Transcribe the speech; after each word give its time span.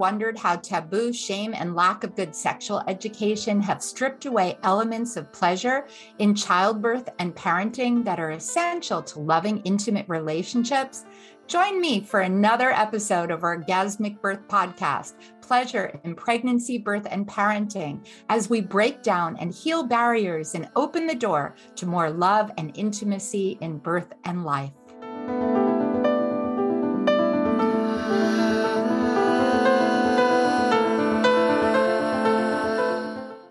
wondered 0.00 0.38
how 0.38 0.56
taboo, 0.56 1.12
shame, 1.12 1.54
and 1.54 1.76
lack 1.76 2.02
of 2.02 2.16
good 2.16 2.34
sexual 2.34 2.82
education 2.88 3.60
have 3.60 3.82
stripped 3.82 4.24
away 4.24 4.58
elements 4.64 5.16
of 5.16 5.30
pleasure 5.30 5.86
in 6.18 6.34
childbirth 6.34 7.08
and 7.18 7.36
parenting 7.36 8.02
that 8.04 8.18
are 8.18 8.30
essential 8.30 9.02
to 9.02 9.20
loving, 9.20 9.58
intimate 9.58 10.08
relationships? 10.08 11.04
Join 11.46 11.80
me 11.80 12.00
for 12.00 12.20
another 12.20 12.70
episode 12.70 13.30
of 13.30 13.44
our 13.44 13.58
Orgasmic 13.58 14.20
Birth 14.20 14.48
Podcast 14.48 15.14
Pleasure 15.42 16.00
in 16.04 16.14
Pregnancy, 16.14 16.78
Birth, 16.78 17.08
and 17.10 17.26
Parenting 17.26 18.06
as 18.28 18.48
we 18.48 18.60
break 18.60 19.02
down 19.02 19.36
and 19.36 19.52
heal 19.52 19.82
barriers 19.82 20.54
and 20.54 20.70
open 20.76 21.06
the 21.06 21.14
door 21.14 21.56
to 21.74 21.86
more 21.86 22.08
love 22.08 22.50
and 22.56 22.70
intimacy 22.74 23.58
in 23.60 23.78
birth 23.78 24.12
and 24.24 24.44
life. 24.44 24.70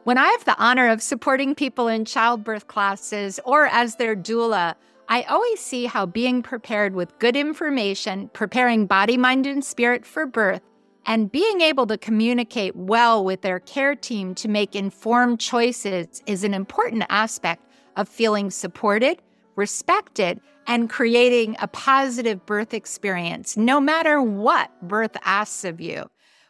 When 0.09 0.17
I 0.17 0.29
have 0.29 0.43
the 0.43 0.57
honor 0.57 0.89
of 0.89 1.03
supporting 1.03 1.53
people 1.53 1.87
in 1.87 2.03
childbirth 2.03 2.65
classes 2.65 3.39
or 3.45 3.67
as 3.67 3.97
their 3.97 4.15
doula, 4.15 4.73
I 5.07 5.21
always 5.21 5.59
see 5.59 5.85
how 5.85 6.07
being 6.07 6.41
prepared 6.41 6.95
with 6.95 7.19
good 7.19 7.35
information, 7.35 8.31
preparing 8.33 8.87
body, 8.87 9.17
mind, 9.17 9.45
and 9.45 9.63
spirit 9.63 10.07
for 10.07 10.25
birth, 10.25 10.63
and 11.05 11.31
being 11.31 11.61
able 11.61 11.85
to 11.85 11.95
communicate 11.95 12.75
well 12.75 13.23
with 13.23 13.43
their 13.43 13.59
care 13.59 13.93
team 13.93 14.33
to 14.33 14.47
make 14.47 14.75
informed 14.75 15.39
choices 15.39 16.23
is 16.25 16.43
an 16.43 16.55
important 16.55 17.03
aspect 17.09 17.63
of 17.95 18.09
feeling 18.09 18.49
supported, 18.49 19.21
respected, 19.55 20.41
and 20.65 20.89
creating 20.89 21.55
a 21.59 21.67
positive 21.67 22.43
birth 22.47 22.73
experience, 22.73 23.55
no 23.55 23.79
matter 23.79 24.23
what 24.23 24.71
birth 24.81 25.16
asks 25.23 25.63
of 25.66 25.79
you. 25.79 26.09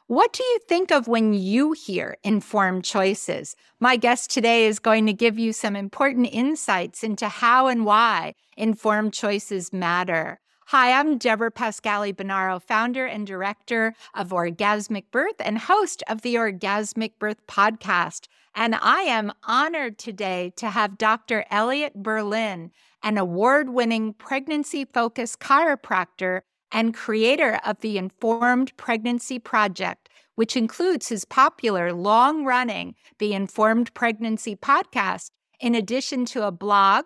What 0.09 0.33
do 0.33 0.43
you 0.43 0.57
think 0.67 0.91
of 0.91 1.07
when 1.07 1.33
you 1.35 1.73
hear 1.73 2.17
informed 2.23 2.83
choices? 2.83 3.55
My 3.79 3.95
guest 3.95 4.31
today 4.31 4.65
is 4.65 4.79
going 4.79 5.05
to 5.05 5.13
give 5.13 5.37
you 5.37 5.53
some 5.53 5.75
important 5.75 6.29
insights 6.31 7.03
into 7.03 7.27
how 7.27 7.67
and 7.67 7.85
why 7.85 8.33
informed 8.57 9.13
choices 9.13 9.71
matter. 9.71 10.39
Hi, 10.69 10.93
I'm 10.93 11.19
Deborah 11.19 11.51
Pascali 11.51 12.11
Bonaro, 12.11 12.59
founder 12.59 13.05
and 13.05 13.27
director 13.27 13.93
of 14.15 14.29
Orgasmic 14.29 15.11
Birth 15.11 15.35
and 15.39 15.59
host 15.59 16.01
of 16.07 16.23
the 16.23 16.33
Orgasmic 16.33 17.11
Birth 17.19 17.45
podcast. 17.45 18.25
And 18.55 18.73
I 18.81 19.01
am 19.01 19.31
honored 19.43 19.99
today 19.99 20.53
to 20.55 20.71
have 20.71 20.97
Dr. 20.97 21.45
Elliot 21.51 21.93
Berlin, 21.93 22.71
an 23.03 23.19
award 23.19 23.69
winning 23.69 24.13
pregnancy 24.13 24.85
focused 24.85 25.39
chiropractor 25.39 26.41
and 26.71 26.93
creator 26.93 27.59
of 27.65 27.79
the 27.81 27.97
Informed 27.97 28.75
Pregnancy 28.77 29.39
Project, 29.39 30.09
which 30.35 30.55
includes 30.55 31.09
his 31.09 31.25
popular 31.25 31.91
long 31.91 32.45
running 32.45 32.95
The 33.17 33.33
Informed 33.33 33.93
Pregnancy 33.93 34.55
podcast, 34.55 35.31
in 35.59 35.75
addition 35.75 36.25
to 36.25 36.47
a 36.47 36.51
blog 36.51 37.05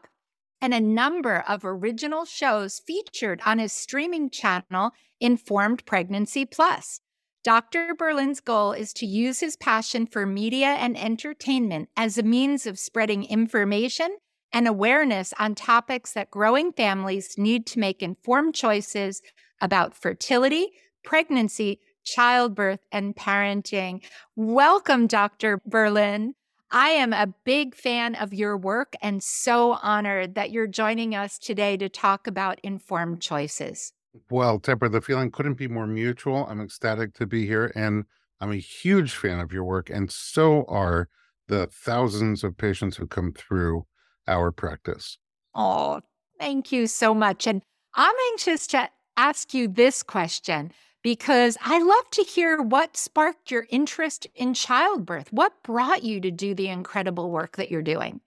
and 0.61 0.73
a 0.73 0.79
number 0.79 1.43
of 1.47 1.65
original 1.65 2.25
shows 2.25 2.81
featured 2.85 3.41
on 3.45 3.59
his 3.59 3.73
streaming 3.73 4.29
channel, 4.29 4.91
Informed 5.19 5.85
Pregnancy 5.85 6.45
Plus. 6.45 7.01
Dr. 7.43 7.93
Berlin's 7.93 8.39
goal 8.39 8.71
is 8.71 8.93
to 8.93 9.05
use 9.05 9.41
his 9.41 9.57
passion 9.57 10.07
for 10.07 10.25
media 10.25 10.67
and 10.67 10.97
entertainment 10.97 11.89
as 11.97 12.17
a 12.17 12.23
means 12.23 12.65
of 12.65 12.79
spreading 12.79 13.25
information 13.25 14.15
and 14.53 14.67
awareness 14.67 15.33
on 15.37 15.55
topics 15.55 16.13
that 16.13 16.31
growing 16.31 16.71
families 16.71 17.35
need 17.37 17.65
to 17.65 17.79
make 17.79 18.01
informed 18.01 18.55
choices 18.55 19.21
about 19.63 19.95
fertility, 19.95 20.67
pregnancy, 21.03 21.79
childbirth, 22.03 22.81
and 22.91 23.15
parenting. 23.15 24.03
Welcome, 24.35 25.07
Dr. 25.07 25.61
Berlin. 25.65 26.35
I 26.69 26.89
am 26.89 27.13
a 27.13 27.33
big 27.45 27.73
fan 27.73 28.15
of 28.15 28.33
your 28.33 28.57
work 28.57 28.95
and 29.01 29.23
so 29.23 29.77
honored 29.81 30.35
that 30.35 30.51
you're 30.51 30.67
joining 30.67 31.15
us 31.15 31.39
today 31.39 31.77
to 31.77 31.87
talk 31.87 32.27
about 32.27 32.59
informed 32.61 33.21
choices. 33.21 33.93
Well, 34.29 34.57
Deborah, 34.57 34.89
the 34.89 35.01
feeling 35.01 35.31
couldn't 35.31 35.53
be 35.53 35.67
more 35.67 35.87
mutual. 35.87 36.45
I'm 36.47 36.59
ecstatic 36.59 37.13
to 37.15 37.25
be 37.25 37.47
here, 37.47 37.71
and 37.73 38.03
I'm 38.41 38.51
a 38.51 38.57
huge 38.57 39.15
fan 39.15 39.39
of 39.39 39.53
your 39.53 39.63
work, 39.63 39.89
and 39.89 40.11
so 40.11 40.65
are 40.67 41.07
the 41.47 41.67
thousands 41.67 42.43
of 42.43 42.57
patients 42.57 42.97
who 42.97 43.07
come 43.07 43.31
through 43.31 43.85
our 44.27 44.51
practice. 44.51 45.17
Oh, 45.55 46.01
thank 46.39 46.71
you 46.71 46.87
so 46.87 47.13
much. 47.13 47.47
And 47.47 47.61
I'm 47.95 48.15
anxious 48.31 48.67
to 48.67 48.89
ask 49.17 49.53
you 49.53 49.67
this 49.67 50.03
question 50.03 50.71
because 51.01 51.57
I 51.61 51.79
love 51.79 52.09
to 52.11 52.23
hear 52.23 52.61
what 52.61 52.95
sparked 52.95 53.51
your 53.51 53.65
interest 53.69 54.27
in 54.35 54.53
childbirth. 54.53 55.31
What 55.33 55.61
brought 55.63 56.03
you 56.03 56.21
to 56.21 56.31
do 56.31 56.55
the 56.55 56.69
incredible 56.69 57.29
work 57.29 57.57
that 57.57 57.69
you're 57.69 57.81
doing? 57.81 58.21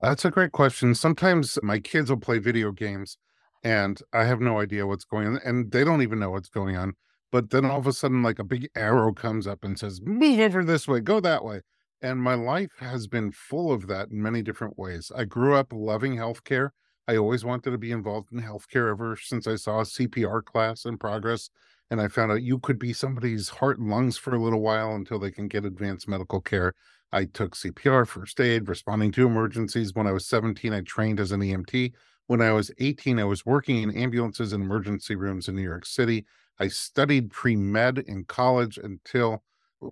That's 0.00 0.24
a 0.24 0.30
great 0.30 0.52
question. 0.52 0.94
Sometimes 0.94 1.58
my 1.62 1.80
kids 1.80 2.08
will 2.08 2.18
play 2.18 2.38
video 2.38 2.70
games 2.70 3.18
and 3.64 4.00
I 4.12 4.24
have 4.24 4.40
no 4.40 4.60
idea 4.60 4.86
what's 4.86 5.04
going 5.04 5.26
on, 5.26 5.40
and 5.44 5.72
they 5.72 5.84
don't 5.84 6.02
even 6.02 6.18
know 6.18 6.30
what's 6.30 6.48
going 6.48 6.76
on. 6.76 6.94
But 7.30 7.50
then 7.50 7.64
all 7.64 7.78
of 7.78 7.86
a 7.86 7.92
sudden, 7.92 8.22
like 8.22 8.38
a 8.38 8.44
big 8.44 8.68
arrow 8.74 9.12
comes 9.12 9.46
up 9.46 9.64
and 9.64 9.78
says, 9.78 10.00
Move 10.02 10.40
over 10.40 10.64
this 10.64 10.88
way, 10.88 11.00
go 11.00 11.20
that 11.20 11.44
way. 11.44 11.62
And 12.00 12.22
my 12.22 12.34
life 12.34 12.70
has 12.78 13.08
been 13.08 13.32
full 13.32 13.72
of 13.72 13.88
that 13.88 14.10
in 14.10 14.22
many 14.22 14.40
different 14.42 14.78
ways. 14.78 15.10
I 15.14 15.24
grew 15.24 15.54
up 15.54 15.72
loving 15.72 16.16
healthcare. 16.16 16.70
I 17.08 17.16
always 17.16 17.42
wanted 17.42 17.70
to 17.70 17.78
be 17.78 17.90
involved 17.90 18.30
in 18.32 18.42
healthcare 18.42 18.90
ever 18.90 19.16
since 19.16 19.46
I 19.46 19.56
saw 19.56 19.80
a 19.80 19.84
CPR 19.84 20.44
class 20.44 20.84
in 20.84 20.98
progress. 20.98 21.48
And 21.90 22.02
I 22.02 22.08
found 22.08 22.30
out 22.30 22.42
you 22.42 22.58
could 22.58 22.78
be 22.78 22.92
somebody's 22.92 23.48
heart 23.48 23.78
and 23.78 23.88
lungs 23.88 24.18
for 24.18 24.34
a 24.34 24.38
little 24.38 24.60
while 24.60 24.94
until 24.94 25.18
they 25.18 25.30
can 25.30 25.48
get 25.48 25.64
advanced 25.64 26.06
medical 26.06 26.42
care. 26.42 26.74
I 27.10 27.24
took 27.24 27.56
CPR, 27.56 28.06
first 28.06 28.38
aid, 28.38 28.68
responding 28.68 29.10
to 29.12 29.26
emergencies. 29.26 29.94
When 29.94 30.06
I 30.06 30.12
was 30.12 30.26
17, 30.26 30.74
I 30.74 30.82
trained 30.82 31.18
as 31.18 31.32
an 31.32 31.40
EMT. 31.40 31.94
When 32.26 32.42
I 32.42 32.52
was 32.52 32.70
18, 32.76 33.18
I 33.18 33.24
was 33.24 33.46
working 33.46 33.82
in 33.82 33.96
ambulances 33.96 34.52
and 34.52 34.62
emergency 34.62 35.16
rooms 35.16 35.48
in 35.48 35.56
New 35.56 35.62
York 35.62 35.86
City. 35.86 36.26
I 36.58 36.68
studied 36.68 37.30
pre 37.30 37.56
med 37.56 38.00
in 38.00 38.24
college 38.24 38.76
until 38.76 39.42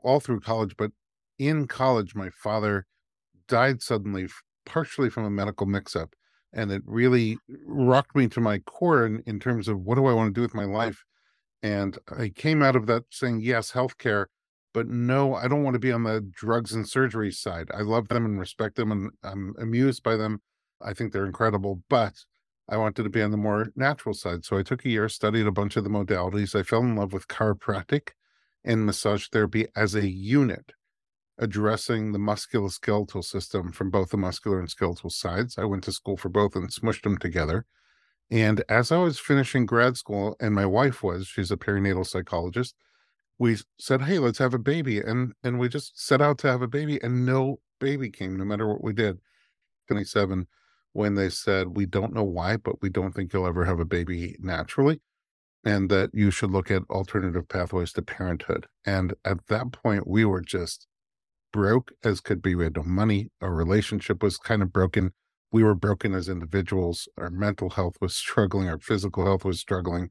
all 0.02 0.20
through 0.20 0.40
college, 0.40 0.76
but 0.76 0.92
in 1.38 1.66
college, 1.66 2.14
my 2.14 2.28
father 2.28 2.86
died 3.48 3.80
suddenly, 3.80 4.28
partially 4.66 5.08
from 5.08 5.24
a 5.24 5.30
medical 5.30 5.66
mix 5.66 5.96
up 5.96 6.14
and 6.52 6.70
it 6.70 6.82
really 6.86 7.38
rocked 7.66 8.16
me 8.16 8.28
to 8.28 8.40
my 8.40 8.58
core 8.60 9.06
in, 9.06 9.22
in 9.26 9.38
terms 9.38 9.68
of 9.68 9.80
what 9.80 9.96
do 9.96 10.06
I 10.06 10.12
want 10.12 10.34
to 10.34 10.38
do 10.38 10.42
with 10.42 10.54
my 10.54 10.64
life. 10.64 11.04
And 11.62 11.98
I 12.16 12.28
came 12.28 12.62
out 12.62 12.76
of 12.76 12.86
that 12.86 13.04
saying, 13.10 13.40
yes, 13.40 13.72
healthcare, 13.72 14.26
but 14.72 14.88
no, 14.88 15.34
I 15.34 15.48
don't 15.48 15.64
want 15.64 15.74
to 15.74 15.80
be 15.80 15.92
on 15.92 16.04
the 16.04 16.20
drugs 16.20 16.72
and 16.72 16.88
surgery 16.88 17.32
side. 17.32 17.70
I 17.74 17.82
love 17.82 18.08
them 18.08 18.24
and 18.24 18.38
respect 18.38 18.76
them 18.76 18.92
and 18.92 19.10
I'm 19.22 19.54
amused 19.58 20.02
by 20.02 20.16
them. 20.16 20.40
I 20.82 20.92
think 20.92 21.12
they're 21.12 21.26
incredible, 21.26 21.82
but 21.88 22.14
I 22.68 22.76
wanted 22.76 23.04
to 23.04 23.10
be 23.10 23.22
on 23.22 23.30
the 23.30 23.36
more 23.36 23.68
natural 23.76 24.14
side. 24.14 24.44
So 24.44 24.58
I 24.58 24.62
took 24.62 24.84
a 24.84 24.88
year, 24.88 25.08
studied 25.08 25.46
a 25.46 25.52
bunch 25.52 25.76
of 25.76 25.84
the 25.84 25.90
modalities. 25.90 26.58
I 26.58 26.62
fell 26.62 26.80
in 26.80 26.96
love 26.96 27.12
with 27.12 27.28
chiropractic 27.28 28.10
and 28.64 28.84
massage 28.84 29.28
therapy 29.28 29.66
as 29.76 29.94
a 29.94 30.08
unit 30.08 30.72
addressing 31.38 32.12
the 32.12 32.18
musculoskeletal 32.18 33.24
system 33.24 33.72
from 33.72 33.90
both 33.90 34.10
the 34.10 34.16
muscular 34.16 34.58
and 34.58 34.70
skeletal 34.70 35.10
sides. 35.10 35.58
I 35.58 35.64
went 35.64 35.84
to 35.84 35.92
school 35.92 36.16
for 36.16 36.28
both 36.28 36.56
and 36.56 36.70
smushed 36.70 37.02
them 37.02 37.18
together. 37.18 37.66
And 38.30 38.64
as 38.68 38.90
I 38.90 38.98
was 38.98 39.18
finishing 39.18 39.66
grad 39.66 39.96
school, 39.96 40.36
and 40.40 40.54
my 40.54 40.66
wife 40.66 41.02
was, 41.02 41.26
she's 41.28 41.50
a 41.50 41.56
perinatal 41.56 42.06
psychologist, 42.06 42.74
we 43.38 43.58
said, 43.78 44.02
Hey, 44.02 44.18
let's 44.18 44.38
have 44.38 44.54
a 44.54 44.58
baby. 44.58 44.98
And 44.98 45.32
and 45.44 45.58
we 45.58 45.68
just 45.68 46.00
set 46.04 46.20
out 46.20 46.38
to 46.38 46.48
have 46.48 46.62
a 46.62 46.68
baby, 46.68 47.00
and 47.02 47.24
no 47.26 47.60
baby 47.78 48.10
came, 48.10 48.36
no 48.36 48.44
matter 48.44 48.66
what 48.66 48.82
we 48.82 48.92
did. 48.92 49.18
27, 49.88 50.48
when 50.92 51.14
they 51.14 51.28
said, 51.28 51.76
We 51.76 51.86
don't 51.86 52.14
know 52.14 52.24
why, 52.24 52.56
but 52.56 52.82
we 52.82 52.88
don't 52.88 53.12
think 53.12 53.32
you'll 53.32 53.46
ever 53.46 53.64
have 53.64 53.78
a 53.80 53.84
baby 53.84 54.36
naturally. 54.40 55.00
And 55.64 55.90
that 55.90 56.10
you 56.12 56.30
should 56.30 56.52
look 56.52 56.70
at 56.70 56.82
alternative 56.90 57.48
pathways 57.48 57.92
to 57.94 58.02
parenthood. 58.02 58.66
And 58.84 59.14
at 59.24 59.46
that 59.48 59.72
point, 59.72 60.06
we 60.06 60.24
were 60.24 60.40
just 60.40 60.86
broke 61.56 61.90
as 62.04 62.20
could 62.20 62.42
be. 62.42 62.54
We 62.54 62.64
had 62.64 62.76
no 62.76 62.82
money. 62.82 63.30
Our 63.40 63.54
relationship 63.54 64.22
was 64.22 64.36
kind 64.36 64.60
of 64.60 64.74
broken. 64.74 65.12
We 65.52 65.64
were 65.64 65.74
broken 65.74 66.12
as 66.12 66.28
individuals. 66.28 67.08
Our 67.16 67.30
mental 67.30 67.70
health 67.70 67.96
was 67.98 68.14
struggling. 68.14 68.68
Our 68.68 68.78
physical 68.78 69.24
health 69.24 69.42
was 69.42 69.58
struggling. 69.58 70.10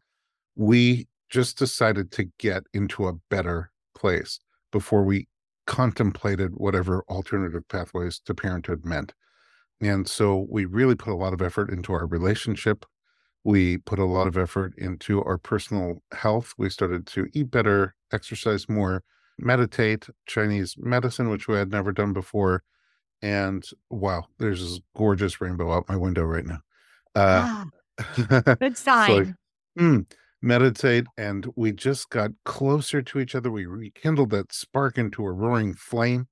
We 0.56 1.08
just 1.30 1.60
decided 1.60 2.12
to 2.14 2.32
get 2.40 2.64
into 2.74 3.08
a 3.08 3.14
better 3.30 3.70
place 3.94 4.40
before 4.72 5.04
we 5.04 5.28
contemplated 5.68 6.54
whatever 6.56 7.04
alternative 7.10 7.68
pathways 7.70 8.20
to 8.26 8.34
parenthood 8.34 8.84
meant. 8.84 9.14
And 9.80 10.08
so 10.10 10.48
we 10.50 10.66
really 10.66 10.96
put 10.96 11.14
a 11.14 11.16
lot 11.16 11.34
of 11.34 11.44
effort 11.44 11.70
into 11.70 11.94
our 11.94 12.08
relationship. 12.08 12.86
We 13.44 13.78
put 13.78 14.00
a 14.00 14.06
lot 14.06 14.26
of 14.26 14.36
effort 14.36 14.74
into 14.80 15.24
our 15.24 15.38
personal 15.38 16.02
health. 16.12 16.54
We 16.58 16.72
started 16.72 17.06
to 17.08 17.28
eat 17.34 17.52
better, 17.52 17.94
exercise 18.12 18.68
more, 18.68 19.04
meditate, 19.38 20.08
Chinese 20.26 20.76
medicine, 20.78 21.30
which 21.30 21.48
we 21.48 21.56
had 21.56 21.72
never 21.72 21.92
done 21.92 22.14
before. 22.14 22.64
And 23.22 23.64
wow, 23.90 24.26
there's 24.40 24.62
this 24.62 24.80
gorgeous 24.96 25.42
rainbow 25.42 25.72
out 25.72 25.90
my 25.90 25.96
window 25.96 26.24
right 26.24 26.46
now. 26.46 26.60
Uh, 27.16 27.66
ah, 27.98 28.56
good 28.60 28.78
sign. 28.78 29.36
mm, 29.80 30.06
meditate, 30.42 31.06
and 31.18 31.48
we 31.56 31.72
just 31.72 32.10
got 32.10 32.32
closer 32.44 33.02
to 33.02 33.20
each 33.20 33.36
other. 33.36 33.50
We 33.50 33.66
rekindled 33.66 34.32
that 34.32 34.54
spark 34.54 34.98
into 34.98 35.26
a 35.26 35.32
roaring 35.32 35.74
flame, 35.74 36.28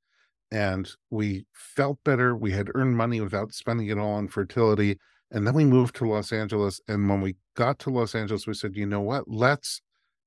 and 0.52 0.90
we 1.10 1.46
felt 1.54 2.00
better. 2.04 2.36
We 2.36 2.52
had 2.52 2.70
earned 2.76 2.98
money 2.98 3.22
without 3.22 3.54
spending 3.54 3.88
it 3.88 3.98
all 3.98 4.14
on 4.14 4.28
fertility. 4.28 5.00
And 5.32 5.48
then 5.48 5.56
we 5.56 5.66
moved 5.66 5.96
to 5.96 6.08
Los 6.08 6.32
Angeles. 6.32 6.80
And 6.88 7.10
when 7.10 7.20
we 7.20 7.36
got 7.56 7.80
to 7.80 7.90
Los 7.90 8.14
Angeles, 8.14 8.46
we 8.46 8.54
said, 8.54 8.76
you 8.76 8.86
know 8.86 9.02
what? 9.02 9.28
Let's 9.28 9.82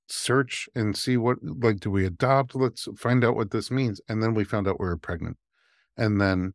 search 0.08 0.68
and 0.74 0.96
see 0.96 1.16
what, 1.16 1.38
like, 1.42 1.80
do 1.80 1.90
we 1.90 2.04
adopt? 2.04 2.54
Let's 2.54 2.88
find 2.96 3.24
out 3.24 3.36
what 3.36 3.50
this 3.50 3.70
means. 3.70 4.00
And 4.08 4.22
then 4.22 4.34
we 4.34 4.44
found 4.44 4.68
out 4.68 4.80
we 4.80 4.86
were 4.86 4.96
pregnant. 4.96 5.36
And 5.96 6.20
then 6.20 6.52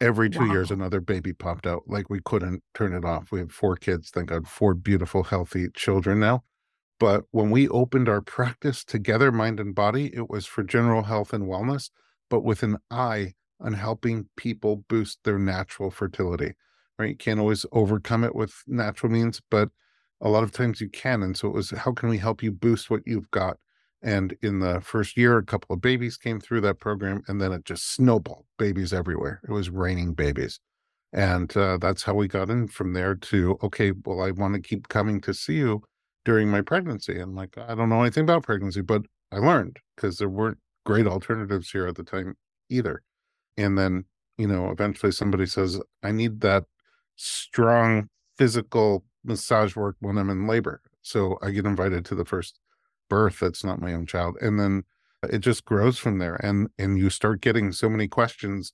every 0.00 0.30
two 0.30 0.46
wow. 0.46 0.52
years, 0.52 0.70
another 0.70 1.00
baby 1.00 1.32
popped 1.32 1.66
out. 1.66 1.82
Like, 1.86 2.10
we 2.10 2.20
couldn't 2.24 2.62
turn 2.74 2.94
it 2.94 3.04
off. 3.04 3.32
We 3.32 3.40
have 3.40 3.52
four 3.52 3.76
kids, 3.76 4.10
thank 4.10 4.28
God, 4.28 4.48
four 4.48 4.74
beautiful, 4.74 5.24
healthy 5.24 5.68
children 5.74 6.20
now. 6.20 6.44
But 6.98 7.24
when 7.30 7.50
we 7.50 7.68
opened 7.68 8.08
our 8.08 8.20
practice 8.20 8.84
together, 8.84 9.32
mind 9.32 9.60
and 9.60 9.74
body, 9.74 10.10
it 10.14 10.30
was 10.30 10.46
for 10.46 10.62
general 10.62 11.02
health 11.02 11.32
and 11.32 11.44
wellness, 11.44 11.90
but 12.30 12.44
with 12.44 12.62
an 12.62 12.78
eye 12.90 13.34
on 13.60 13.74
helping 13.74 14.28
people 14.36 14.84
boost 14.88 15.20
their 15.24 15.38
natural 15.38 15.90
fertility 15.90 16.54
right? 16.98 17.10
You 17.10 17.16
can't 17.16 17.40
always 17.40 17.66
overcome 17.72 18.24
it 18.24 18.34
with 18.34 18.54
natural 18.66 19.12
means, 19.12 19.40
but 19.50 19.70
a 20.22 20.28
lot 20.28 20.44
of 20.44 20.52
times 20.52 20.80
you 20.80 20.88
can. 20.88 21.22
And 21.22 21.36
so 21.36 21.48
it 21.48 21.54
was, 21.54 21.70
how 21.70 21.92
can 21.92 22.08
we 22.08 22.18
help 22.18 22.42
you 22.42 22.52
boost 22.52 22.90
what 22.90 23.02
you've 23.04 23.30
got? 23.30 23.58
And 24.02 24.36
in 24.42 24.60
the 24.60 24.80
first 24.80 25.16
year, 25.16 25.38
a 25.38 25.44
couple 25.44 25.74
of 25.74 25.80
babies 25.80 26.16
came 26.16 26.40
through 26.40 26.62
that 26.62 26.80
program, 26.80 27.22
and 27.28 27.40
then 27.40 27.52
it 27.52 27.64
just 27.64 27.92
snowballed 27.92 28.46
babies 28.58 28.92
everywhere. 28.92 29.40
It 29.46 29.52
was 29.52 29.70
raining 29.70 30.14
babies. 30.14 30.58
And 31.12 31.54
uh, 31.56 31.78
that's 31.78 32.02
how 32.02 32.14
we 32.14 32.26
got 32.26 32.50
in 32.50 32.66
from 32.68 32.94
there 32.94 33.14
to, 33.14 33.58
okay, 33.62 33.92
well, 34.04 34.22
I 34.22 34.30
want 34.30 34.54
to 34.54 34.60
keep 34.60 34.88
coming 34.88 35.20
to 35.20 35.34
see 35.34 35.54
you 35.54 35.82
during 36.24 36.48
my 36.48 36.62
pregnancy. 36.62 37.20
And 37.20 37.34
like, 37.34 37.58
I 37.58 37.74
don't 37.74 37.90
know 37.90 38.00
anything 38.00 38.24
about 38.24 38.44
pregnancy, 38.44 38.80
but 38.80 39.02
I 39.30 39.36
learned 39.36 39.76
because 39.94 40.18
there 40.18 40.28
weren't 40.28 40.58
great 40.86 41.06
alternatives 41.06 41.70
here 41.70 41.86
at 41.86 41.96
the 41.96 42.02
time 42.02 42.34
either. 42.70 43.02
And 43.56 43.76
then, 43.76 44.04
you 44.38 44.46
know, 44.46 44.70
eventually 44.70 45.12
somebody 45.12 45.46
says, 45.46 45.80
I 46.02 46.10
need 46.12 46.40
that 46.40 46.64
strong 47.16 48.08
physical 48.38 49.04
massage 49.24 49.76
work 49.76 49.96
when 50.00 50.18
I'm 50.18 50.30
in 50.30 50.46
labor. 50.46 50.80
So 51.02 51.38
I 51.42 51.50
get 51.50 51.66
invited 51.66 52.04
to 52.06 52.14
the 52.14 52.24
first 52.24 52.58
birth 53.08 53.40
that's 53.40 53.64
not 53.64 53.80
my 53.80 53.92
own 53.92 54.06
child. 54.06 54.36
And 54.40 54.58
then 54.58 54.84
it 55.28 55.38
just 55.38 55.64
grows 55.64 55.98
from 55.98 56.18
there. 56.18 56.36
And 56.36 56.68
and 56.78 56.98
you 56.98 57.10
start 57.10 57.40
getting 57.40 57.72
so 57.72 57.88
many 57.88 58.08
questions 58.08 58.72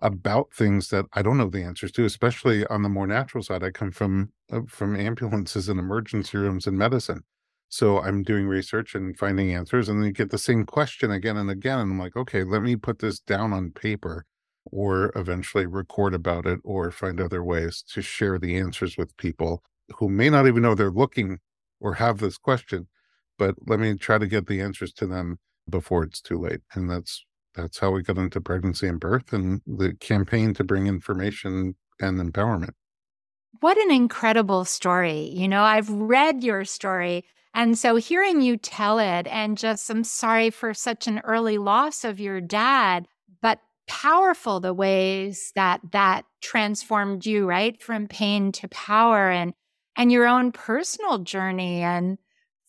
about 0.00 0.52
things 0.52 0.88
that 0.88 1.06
I 1.12 1.22
don't 1.22 1.38
know 1.38 1.48
the 1.48 1.62
answers 1.62 1.92
to, 1.92 2.04
especially 2.04 2.66
on 2.66 2.82
the 2.82 2.88
more 2.88 3.06
natural 3.06 3.42
side. 3.42 3.62
I 3.62 3.70
come 3.70 3.92
from 3.92 4.32
uh, 4.50 4.62
from 4.68 4.96
ambulances 4.96 5.68
and 5.68 5.78
emergency 5.78 6.38
rooms 6.38 6.66
and 6.66 6.76
medicine. 6.76 7.24
So 7.68 8.00
I'm 8.00 8.22
doing 8.22 8.46
research 8.46 8.94
and 8.94 9.16
finding 9.16 9.54
answers, 9.54 9.88
and 9.88 9.98
then 9.98 10.06
you 10.06 10.12
get 10.12 10.30
the 10.30 10.38
same 10.38 10.66
question 10.66 11.10
again 11.10 11.38
and 11.38 11.50
again. 11.50 11.78
And 11.78 11.92
I'm 11.92 11.98
like, 11.98 12.16
okay, 12.16 12.44
let 12.44 12.62
me 12.62 12.76
put 12.76 12.98
this 12.98 13.18
down 13.18 13.52
on 13.52 13.70
paper 13.70 14.26
or 14.66 15.10
eventually 15.16 15.66
record 15.66 16.14
about 16.14 16.46
it 16.46 16.60
or 16.64 16.90
find 16.90 17.20
other 17.20 17.42
ways 17.42 17.82
to 17.94 18.02
share 18.02 18.38
the 18.38 18.56
answers 18.56 18.96
with 18.96 19.16
people 19.16 19.62
who 19.98 20.08
may 20.08 20.30
not 20.30 20.46
even 20.46 20.62
know 20.62 20.74
they're 20.74 20.90
looking 20.90 21.38
or 21.80 21.94
have 21.94 22.18
this 22.18 22.38
question 22.38 22.88
but 23.38 23.56
let 23.66 23.80
me 23.80 23.96
try 23.96 24.18
to 24.18 24.26
get 24.26 24.46
the 24.46 24.60
answers 24.60 24.92
to 24.92 25.06
them 25.06 25.38
before 25.68 26.04
it's 26.04 26.20
too 26.20 26.38
late. 26.38 26.60
And 26.74 26.90
that's 26.90 27.24
that's 27.54 27.78
how 27.78 27.90
we 27.90 28.02
got 28.02 28.16
into 28.16 28.40
pregnancy 28.40 28.86
and 28.86 28.98
birth 28.98 29.32
and 29.32 29.60
the 29.66 29.94
campaign 29.94 30.54
to 30.54 30.64
bring 30.64 30.86
information 30.86 31.74
and 32.00 32.20
empowerment. 32.20 32.70
What 33.60 33.76
an 33.78 33.90
incredible 33.90 34.64
story. 34.64 35.28
You 35.30 35.48
know 35.48 35.62
i've 35.62 35.90
read 35.90 36.42
your 36.42 36.64
story 36.64 37.24
and 37.54 37.76
so 37.76 37.96
hearing 37.96 38.40
you 38.40 38.56
tell 38.56 38.98
it 38.98 39.26
and 39.26 39.58
just 39.58 39.90
i'm 39.90 40.04
sorry 40.04 40.50
for 40.50 40.72
such 40.72 41.06
an 41.06 41.20
early 41.20 41.58
loss 41.58 42.04
of 42.04 42.20
your 42.20 42.40
dad 42.40 43.06
but 43.40 43.58
powerful 43.86 44.60
the 44.60 44.72
ways 44.72 45.52
that 45.54 45.80
that 45.90 46.24
transformed 46.40 47.26
you 47.26 47.46
right? 47.46 47.80
From 47.82 48.08
pain 48.08 48.52
to 48.52 48.68
power 48.68 49.30
and 49.30 49.52
and 49.96 50.10
your 50.10 50.26
own 50.26 50.52
personal 50.52 51.18
journey 51.18 51.82
and 51.82 52.18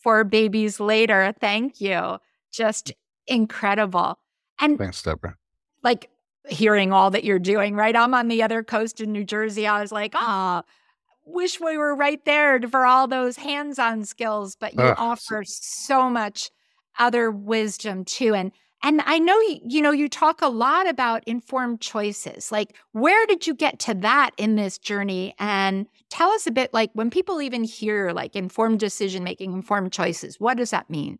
four 0.02 0.24
babies 0.24 0.80
later 0.80 1.34
thank 1.40 1.80
you. 1.81 2.18
Just 2.52 2.92
incredible. 3.28 4.20
And 4.60 4.78
thanks 4.78 5.02
deborah. 5.02 5.38
like 5.84 6.10
hearing 6.50 6.92
all 6.92 7.10
that 7.12 7.24
you're 7.24 7.40
doing 7.40 7.75
right? 7.75 7.96
I'm 7.96 8.14
on 8.14 8.28
the 8.28 8.44
other 8.44 8.64
coast 8.64 9.02
in 9.02 9.12
new 9.12 9.24
jersey. 9.24 9.66
I 9.68 9.81
was 9.81 9.92
like 9.92 10.14
ah 10.16 10.64
oh, 10.64 10.70
wish 11.25 11.60
we 11.60 11.78
were 11.78 11.96
right 11.96 12.24
there 12.25 12.60
for 12.62 12.86
all 12.86 13.08
those 13.08 13.38
hands-on 13.38 14.04
skills 14.04 14.58
but 14.60 14.74
you 14.74 14.81
uh, 14.81 14.96
offer 14.98 15.44
so 15.46 16.10
much 16.10 16.50
other 17.00 17.31
wisdom 17.31 18.04
too 18.04 18.34
and 18.34 18.52
and 18.84 19.02
I 19.06 19.18
know, 19.18 19.40
you 19.40 19.82
know, 19.82 19.92
you 19.92 20.10
talk 20.10 20.42
a 20.42 20.50
lot 20.50 20.90
about 20.90 21.24
informed 21.26 21.80
choices. 21.80 22.52
Like, 22.52 22.76
where 22.92 23.26
did 23.26 23.48
you 23.48 23.54
get 23.54 23.80
to 23.80 23.94
that 23.96 24.32
in 24.38 24.56
this 24.56 24.78
journey? 24.78 25.34
And 25.40 25.88
tell 26.10 26.30
us 26.32 26.46
a 26.46 26.52
bit, 26.52 26.74
like, 26.74 26.92
when 26.94 27.10
people 27.10 27.42
even 27.42 27.64
hear 27.64 28.12
like 28.12 28.36
informed 28.36 28.82
decision 28.82 29.24
making, 29.24 29.54
informed 29.54 29.94
choices, 29.94 30.40
what 30.40 30.58
does 30.58 30.72
that 30.72 30.90
mean? 30.90 31.18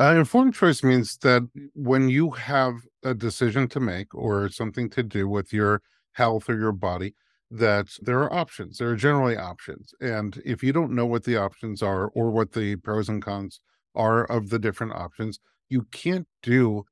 Uh, 0.00 0.14
informed 0.16 0.54
choice 0.54 0.82
means 0.82 1.18
that 1.18 1.46
when 1.74 2.08
you 2.08 2.30
have 2.30 2.74
a 3.04 3.14
decision 3.14 3.68
to 3.68 3.80
make 3.80 4.12
or 4.14 4.48
something 4.48 4.88
to 4.90 5.02
do 5.02 5.28
with 5.28 5.52
your 5.52 5.82
health 6.12 6.48
or 6.48 6.58
your 6.58 6.72
body, 6.72 7.14
that 7.50 7.88
there 8.00 8.18
are 8.20 8.32
options. 8.32 8.78
There 8.78 8.88
are 8.88 8.96
generally 8.96 9.36
options. 9.36 9.92
And 10.00 10.40
if 10.44 10.62
you 10.64 10.72
don't 10.72 10.92
know 10.92 11.06
what 11.06 11.24
the 11.24 11.36
options 11.36 11.82
are 11.82 12.08
or 12.08 12.30
what 12.30 12.52
the 12.52 12.76
pros 12.76 13.08
and 13.08 13.22
cons 13.22 13.60
are 13.94 14.24
of 14.24 14.48
the 14.48 14.58
different 14.58 14.94
options, 14.94 15.38
you 15.68 15.82
can't 15.92 16.26
do 16.42 16.84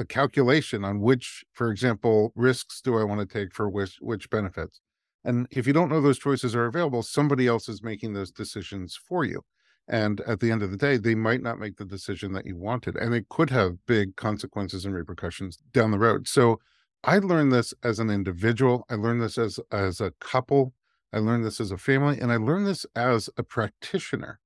a 0.00 0.04
calculation 0.06 0.82
on 0.84 1.00
which, 1.00 1.44
for 1.52 1.70
example, 1.70 2.32
risks 2.34 2.80
do 2.80 2.98
I 2.98 3.04
want 3.04 3.20
to 3.20 3.38
take 3.38 3.54
for 3.54 3.68
which 3.68 3.98
which 4.00 4.30
benefits. 4.30 4.80
And 5.24 5.46
if 5.50 5.66
you 5.66 5.74
don't 5.74 5.90
know 5.90 6.00
those 6.00 6.18
choices 6.18 6.56
are 6.56 6.64
available, 6.64 7.02
somebody 7.02 7.46
else 7.46 7.68
is 7.68 7.82
making 7.82 8.14
those 8.14 8.32
decisions 8.32 8.98
for 9.06 9.24
you. 9.24 9.42
And 9.86 10.22
at 10.22 10.40
the 10.40 10.50
end 10.50 10.62
of 10.62 10.70
the 10.70 10.78
day, 10.78 10.96
they 10.96 11.14
might 11.14 11.42
not 11.42 11.58
make 11.58 11.76
the 11.76 11.84
decision 11.84 12.32
that 12.32 12.46
you 12.46 12.56
wanted. 12.56 12.96
And 12.96 13.14
it 13.14 13.28
could 13.28 13.50
have 13.50 13.84
big 13.86 14.16
consequences 14.16 14.86
and 14.86 14.94
repercussions 14.94 15.58
down 15.72 15.90
the 15.90 15.98
road. 15.98 16.26
So 16.26 16.60
I 17.04 17.18
learned 17.18 17.52
this 17.52 17.74
as 17.82 17.98
an 17.98 18.08
individual. 18.08 18.86
I 18.88 18.94
learned 18.94 19.20
this 19.20 19.36
as 19.36 19.60
as 19.70 20.00
a 20.00 20.12
couple. 20.20 20.72
I 21.12 21.18
learned 21.18 21.44
this 21.44 21.60
as 21.60 21.70
a 21.70 21.76
family. 21.76 22.18
And 22.18 22.32
I 22.32 22.36
learned 22.36 22.66
this 22.66 22.86
as 22.96 23.28
a 23.36 23.42
practitioner. 23.42 24.40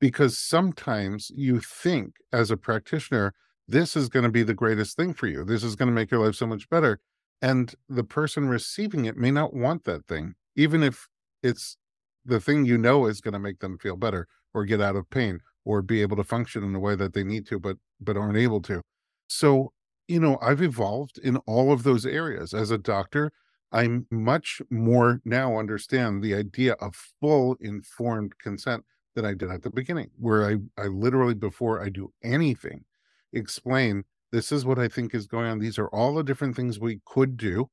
Because 0.00 0.38
sometimes 0.38 1.30
you 1.34 1.60
think 1.60 2.14
as 2.32 2.50
a 2.50 2.56
practitioner, 2.56 3.34
this 3.68 3.94
is 3.94 4.08
going 4.08 4.24
to 4.24 4.30
be 4.30 4.42
the 4.42 4.54
greatest 4.54 4.96
thing 4.96 5.12
for 5.12 5.26
you. 5.26 5.44
This 5.44 5.62
is 5.62 5.76
going 5.76 5.88
to 5.88 5.94
make 5.94 6.10
your 6.10 6.24
life 6.24 6.34
so 6.34 6.46
much 6.46 6.68
better. 6.70 7.00
And 7.42 7.74
the 7.88 8.04
person 8.04 8.48
receiving 8.48 9.04
it 9.04 9.16
may 9.16 9.30
not 9.30 9.54
want 9.54 9.84
that 9.84 10.06
thing, 10.06 10.34
even 10.56 10.82
if 10.82 11.06
it's 11.42 11.76
the 12.24 12.40
thing 12.40 12.64
you 12.64 12.78
know 12.78 13.06
is 13.06 13.20
going 13.20 13.34
to 13.34 13.38
make 13.38 13.60
them 13.60 13.78
feel 13.78 13.96
better 13.96 14.26
or 14.54 14.64
get 14.64 14.80
out 14.80 14.96
of 14.96 15.08
pain 15.10 15.40
or 15.64 15.82
be 15.82 16.02
able 16.02 16.16
to 16.16 16.24
function 16.24 16.64
in 16.64 16.74
a 16.74 16.80
way 16.80 16.96
that 16.96 17.12
they 17.12 17.22
need 17.22 17.46
to, 17.46 17.60
but 17.60 17.76
but 18.00 18.16
aren't 18.16 18.38
able 18.38 18.62
to. 18.62 18.80
So, 19.28 19.72
you 20.08 20.18
know, 20.18 20.38
I've 20.40 20.62
evolved 20.62 21.18
in 21.18 21.36
all 21.38 21.72
of 21.72 21.82
those 21.82 22.06
areas. 22.06 22.54
As 22.54 22.70
a 22.70 22.78
doctor, 22.78 23.30
I'm 23.70 24.06
much 24.10 24.62
more 24.70 25.20
now 25.24 25.58
understand 25.58 26.22
the 26.22 26.34
idea 26.34 26.72
of 26.74 26.94
full 27.20 27.56
informed 27.60 28.38
consent 28.38 28.84
than 29.14 29.24
I 29.24 29.34
did 29.34 29.50
at 29.50 29.62
the 29.62 29.70
beginning, 29.70 30.10
where 30.18 30.48
I, 30.48 30.56
I 30.80 30.86
literally 30.86 31.34
before 31.34 31.82
I 31.82 31.90
do 31.90 32.12
anything, 32.22 32.84
explain 33.32 34.04
this 34.32 34.52
is 34.52 34.64
what 34.64 34.78
I 34.78 34.88
think 34.88 35.14
is 35.14 35.26
going 35.26 35.46
on. 35.46 35.58
These 35.58 35.78
are 35.78 35.88
all 35.88 36.14
the 36.14 36.22
different 36.22 36.56
things 36.56 36.78
we 36.78 37.00
could 37.06 37.36
do 37.36 37.70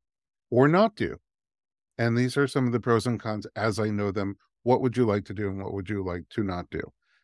or 0.49 0.67
not 0.67 0.95
do. 0.95 1.17
And 1.97 2.17
these 2.17 2.37
are 2.37 2.47
some 2.47 2.65
of 2.65 2.71
the 2.71 2.79
pros 2.79 3.07
and 3.07 3.19
cons 3.19 3.47
as 3.55 3.79
I 3.79 3.89
know 3.89 4.11
them. 4.11 4.35
What 4.63 4.81
would 4.81 4.97
you 4.97 5.05
like 5.05 5.25
to 5.25 5.33
do 5.33 5.47
and 5.49 5.61
what 5.61 5.73
would 5.73 5.89
you 5.89 6.03
like 6.03 6.27
to 6.29 6.43
not 6.43 6.69
do? 6.69 6.81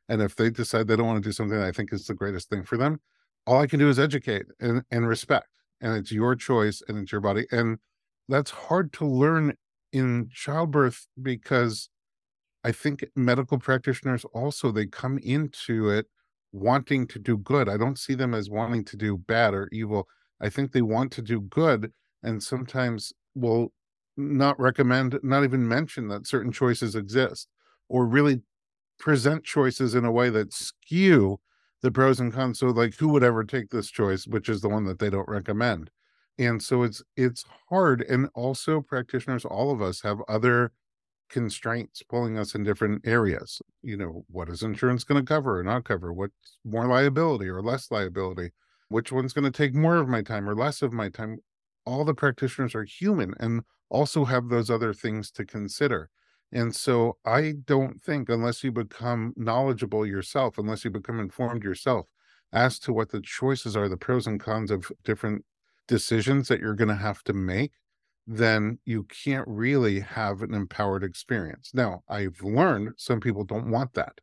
And 0.09 0.21
if 0.21 0.35
they 0.35 0.49
decide 0.49 0.87
they 0.87 0.95
don't 0.95 1.07
want 1.07 1.23
to 1.23 1.29
do 1.29 1.33
something 1.33 1.57
I 1.57 1.71
think 1.71 1.93
is 1.93 2.05
the 2.05 2.13
greatest 2.13 2.49
thing 2.49 2.63
for 2.63 2.77
them, 2.77 2.99
all 3.47 3.61
I 3.61 3.67
can 3.67 3.79
do 3.79 3.89
is 3.89 3.99
educate 3.99 4.45
and, 4.59 4.83
and 4.91 5.07
respect. 5.07 5.47
And 5.79 5.95
it's 5.95 6.11
your 6.11 6.35
choice 6.35 6.81
and 6.87 6.97
it's 6.97 7.11
your 7.11 7.21
body. 7.21 7.47
And 7.51 7.79
that's 8.27 8.51
hard 8.51 8.93
to 8.93 9.05
learn 9.05 9.55
in 9.91 10.29
childbirth 10.31 11.07
because 11.21 11.89
I 12.63 12.71
think 12.71 13.05
medical 13.15 13.57
practitioners 13.57 14.25
also 14.33 14.71
they 14.71 14.85
come 14.85 15.17
into 15.17 15.89
it 15.89 16.07
wanting 16.51 17.07
to 17.07 17.19
do 17.19 17.37
good. 17.37 17.69
I 17.69 17.77
don't 17.77 17.99
see 17.99 18.13
them 18.13 18.33
as 18.33 18.49
wanting 18.49 18.83
to 18.85 18.97
do 18.97 19.17
bad 19.17 19.53
or 19.53 19.69
evil. 19.71 20.07
I 20.41 20.49
think 20.49 20.71
they 20.71 20.81
want 20.81 21.11
to 21.13 21.21
do 21.21 21.41
good 21.41 21.91
and 22.23 22.41
sometimes 22.41 23.13
will 23.35 23.71
not 24.17 24.59
recommend, 24.59 25.19
not 25.23 25.43
even 25.43 25.67
mention 25.67 26.07
that 26.09 26.27
certain 26.27 26.51
choices 26.51 26.95
exist 26.95 27.47
or 27.89 28.05
really 28.05 28.41
present 28.99 29.43
choices 29.43 29.95
in 29.95 30.05
a 30.05 30.11
way 30.11 30.29
that 30.29 30.53
skew 30.53 31.39
the 31.81 31.91
pros 31.91 32.19
and 32.19 32.33
cons. 32.33 32.59
So 32.59 32.67
like 32.67 32.95
who 32.95 33.09
would 33.09 33.23
ever 33.23 33.43
take 33.43 33.69
this 33.69 33.89
choice, 33.89 34.27
which 34.27 34.49
is 34.49 34.61
the 34.61 34.69
one 34.69 34.85
that 34.85 34.99
they 34.99 35.09
don't 35.09 35.27
recommend. 35.27 35.89
And 36.37 36.61
so 36.61 36.83
it's 36.83 37.01
it's 37.15 37.43
hard. 37.69 38.01
And 38.01 38.29
also 38.33 38.81
practitioners, 38.81 39.45
all 39.45 39.71
of 39.71 39.81
us 39.81 40.01
have 40.01 40.19
other 40.27 40.71
constraints 41.31 42.03
pulling 42.03 42.37
us 42.37 42.53
in 42.53 42.63
different 42.63 43.07
areas. 43.07 43.61
You 43.81 43.97
know, 43.97 44.25
what 44.29 44.49
is 44.49 44.61
insurance 44.61 45.03
going 45.03 45.19
to 45.19 45.27
cover 45.27 45.59
or 45.59 45.63
not 45.63 45.85
cover? 45.85 46.13
What's 46.13 46.57
more 46.63 46.85
liability 46.85 47.47
or 47.47 47.63
less 47.63 47.89
liability? 47.89 48.51
Which 48.89 49.11
one's 49.11 49.33
going 49.33 49.51
to 49.51 49.57
take 49.57 49.73
more 49.73 49.95
of 49.95 50.07
my 50.07 50.21
time 50.21 50.47
or 50.47 50.53
less 50.53 50.83
of 50.83 50.93
my 50.93 51.09
time? 51.09 51.39
All 51.85 52.05
the 52.05 52.13
practitioners 52.13 52.75
are 52.75 52.83
human 52.83 53.33
and 53.39 53.61
also 53.89 54.25
have 54.25 54.49
those 54.49 54.69
other 54.69 54.93
things 54.93 55.31
to 55.31 55.45
consider. 55.45 56.09
And 56.51 56.75
so 56.75 57.17
I 57.25 57.53
don't 57.65 58.03
think, 58.03 58.29
unless 58.29 58.63
you 58.63 58.71
become 58.71 59.33
knowledgeable 59.37 60.05
yourself, 60.05 60.57
unless 60.57 60.83
you 60.83 60.91
become 60.91 61.19
informed 61.19 61.63
yourself 61.63 62.07
as 62.51 62.77
to 62.79 62.93
what 62.93 63.09
the 63.09 63.21
choices 63.21 63.77
are, 63.77 63.87
the 63.87 63.97
pros 63.97 64.27
and 64.27 64.39
cons 64.39 64.69
of 64.69 64.91
different 65.05 65.45
decisions 65.87 66.49
that 66.49 66.59
you're 66.59 66.75
going 66.75 66.89
to 66.89 66.95
have 66.95 67.23
to 67.23 67.33
make, 67.33 67.71
then 68.27 68.79
you 68.85 69.03
can't 69.05 69.47
really 69.47 69.99
have 69.99 70.41
an 70.41 70.53
empowered 70.53 71.03
experience. 71.03 71.71
Now, 71.73 72.03
I've 72.07 72.41
learned 72.41 72.93
some 72.97 73.19
people 73.19 73.43
don't 73.43 73.71
want 73.71 73.93
that. 73.93 74.19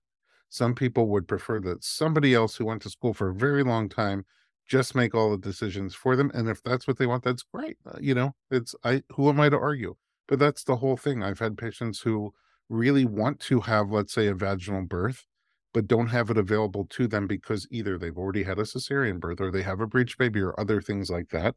Some 0.49 0.75
people 0.75 1.09
would 1.09 1.29
prefer 1.29 1.61
that 1.61 1.85
somebody 1.85 2.35
else 2.35 2.57
who 2.57 2.65
went 2.65 2.83
to 2.83 2.91
school 2.91 3.13
for 3.15 3.29
a 3.29 3.35
very 3.35 3.63
long 3.63 3.89
time 3.89 4.25
just 4.67 4.95
make 4.95 5.15
all 5.15 5.31
the 5.31 5.39
decisions 5.39 5.95
for 5.95 6.17
them. 6.17 6.31
And 6.35 6.49
if 6.49 6.63
that's 6.63 6.87
what 6.87 6.99
they 6.99 7.07
want, 7.07 7.25
that's 7.25 7.43
great. 7.43 7.79
Uh, 7.87 7.99
you 8.01 8.15
know, 8.15 8.35
it's 8.51 8.75
I 8.85 9.03
who 9.13 9.29
am 9.29 9.41
I 9.41 9.49
to 9.49 9.59
argue? 9.59 9.97
But 10.27 10.39
that's 10.39 10.65
the 10.65 10.77
whole 10.77 10.97
thing. 10.97 11.23
I've 11.23 11.39
had 11.39 11.57
patients 11.57 12.01
who 12.01 12.33
really 12.69 13.05
want 13.07 13.41
to 13.41 13.61
have, 13.61 13.91
let's 13.91 14.13
say, 14.13 14.27
a 14.27 14.35
vaginal 14.35 14.83
birth, 14.83 15.27
but 15.73 15.87
don't 15.87 16.09
have 16.09 16.29
it 16.31 16.37
available 16.37 16.87
to 16.91 17.07
them 17.07 17.27
because 17.27 17.67
either 17.71 17.97
they've 17.99 18.17
already 18.17 18.43
had 18.43 18.59
a 18.59 18.63
cesarean 18.63 19.21
birth 19.21 19.41
or 19.41 19.51
they 19.51 19.63
have 19.63 19.81
a 19.81 19.87
breech 19.87 20.19
baby 20.19 20.41
or 20.41 20.59
other 20.61 20.81
things 20.83 21.11
like 21.11 21.31
that. 21.31 21.55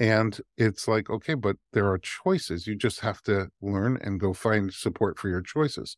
And 0.00 0.40
it's 0.58 0.88
like, 0.88 1.10
okay, 1.10 1.34
but 1.34 1.56
there 1.72 1.88
are 1.88 1.98
choices. 1.98 2.66
You 2.66 2.74
just 2.74 3.00
have 3.00 3.22
to 3.24 3.50
learn 3.62 3.98
and 4.02 4.18
go 4.18 4.32
find 4.32 4.72
support 4.72 5.18
for 5.18 5.28
your 5.28 5.42
choices. 5.42 5.96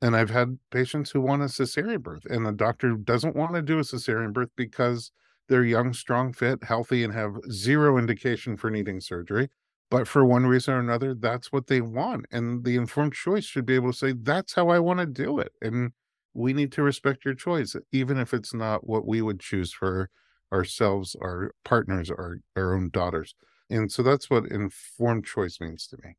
And 0.00 0.16
I've 0.16 0.30
had 0.30 0.58
patients 0.70 1.10
who 1.10 1.20
want 1.20 1.42
a 1.42 1.46
cesarean 1.46 2.02
birth, 2.02 2.24
and 2.26 2.46
the 2.46 2.52
doctor 2.52 2.94
doesn't 2.96 3.36
want 3.36 3.54
to 3.54 3.62
do 3.62 3.78
a 3.78 3.82
cesarean 3.82 4.32
birth 4.32 4.50
because 4.56 5.12
they're 5.48 5.64
young, 5.64 5.92
strong, 5.92 6.32
fit, 6.32 6.64
healthy, 6.64 7.04
and 7.04 7.12
have 7.14 7.36
zero 7.50 7.98
indication 7.98 8.56
for 8.56 8.70
needing 8.70 9.00
surgery. 9.00 9.50
But 9.90 10.08
for 10.08 10.24
one 10.24 10.46
reason 10.46 10.74
or 10.74 10.80
another, 10.80 11.14
that's 11.14 11.52
what 11.52 11.66
they 11.66 11.80
want. 11.80 12.26
And 12.32 12.64
the 12.64 12.76
informed 12.76 13.14
choice 13.14 13.44
should 13.44 13.66
be 13.66 13.74
able 13.74 13.92
to 13.92 13.98
say, 13.98 14.12
that's 14.12 14.54
how 14.54 14.70
I 14.70 14.78
want 14.78 15.00
to 15.00 15.06
do 15.06 15.38
it. 15.38 15.52
And 15.60 15.92
we 16.34 16.52
need 16.52 16.72
to 16.72 16.82
respect 16.82 17.24
your 17.24 17.34
choice, 17.34 17.76
even 17.92 18.18
if 18.18 18.32
it's 18.32 18.54
not 18.54 18.86
what 18.86 19.06
we 19.06 19.20
would 19.20 19.40
choose 19.40 19.72
for 19.72 20.10
ourselves, 20.52 21.16
our 21.20 21.52
partners, 21.64 22.10
our, 22.10 22.38
our 22.56 22.74
own 22.74 22.90
daughters. 22.90 23.34
And 23.70 23.90
so 23.90 24.02
that's 24.02 24.28
what 24.28 24.46
informed 24.46 25.24
choice 25.24 25.60
means 25.60 25.86
to 25.88 25.96
me. 26.04 26.16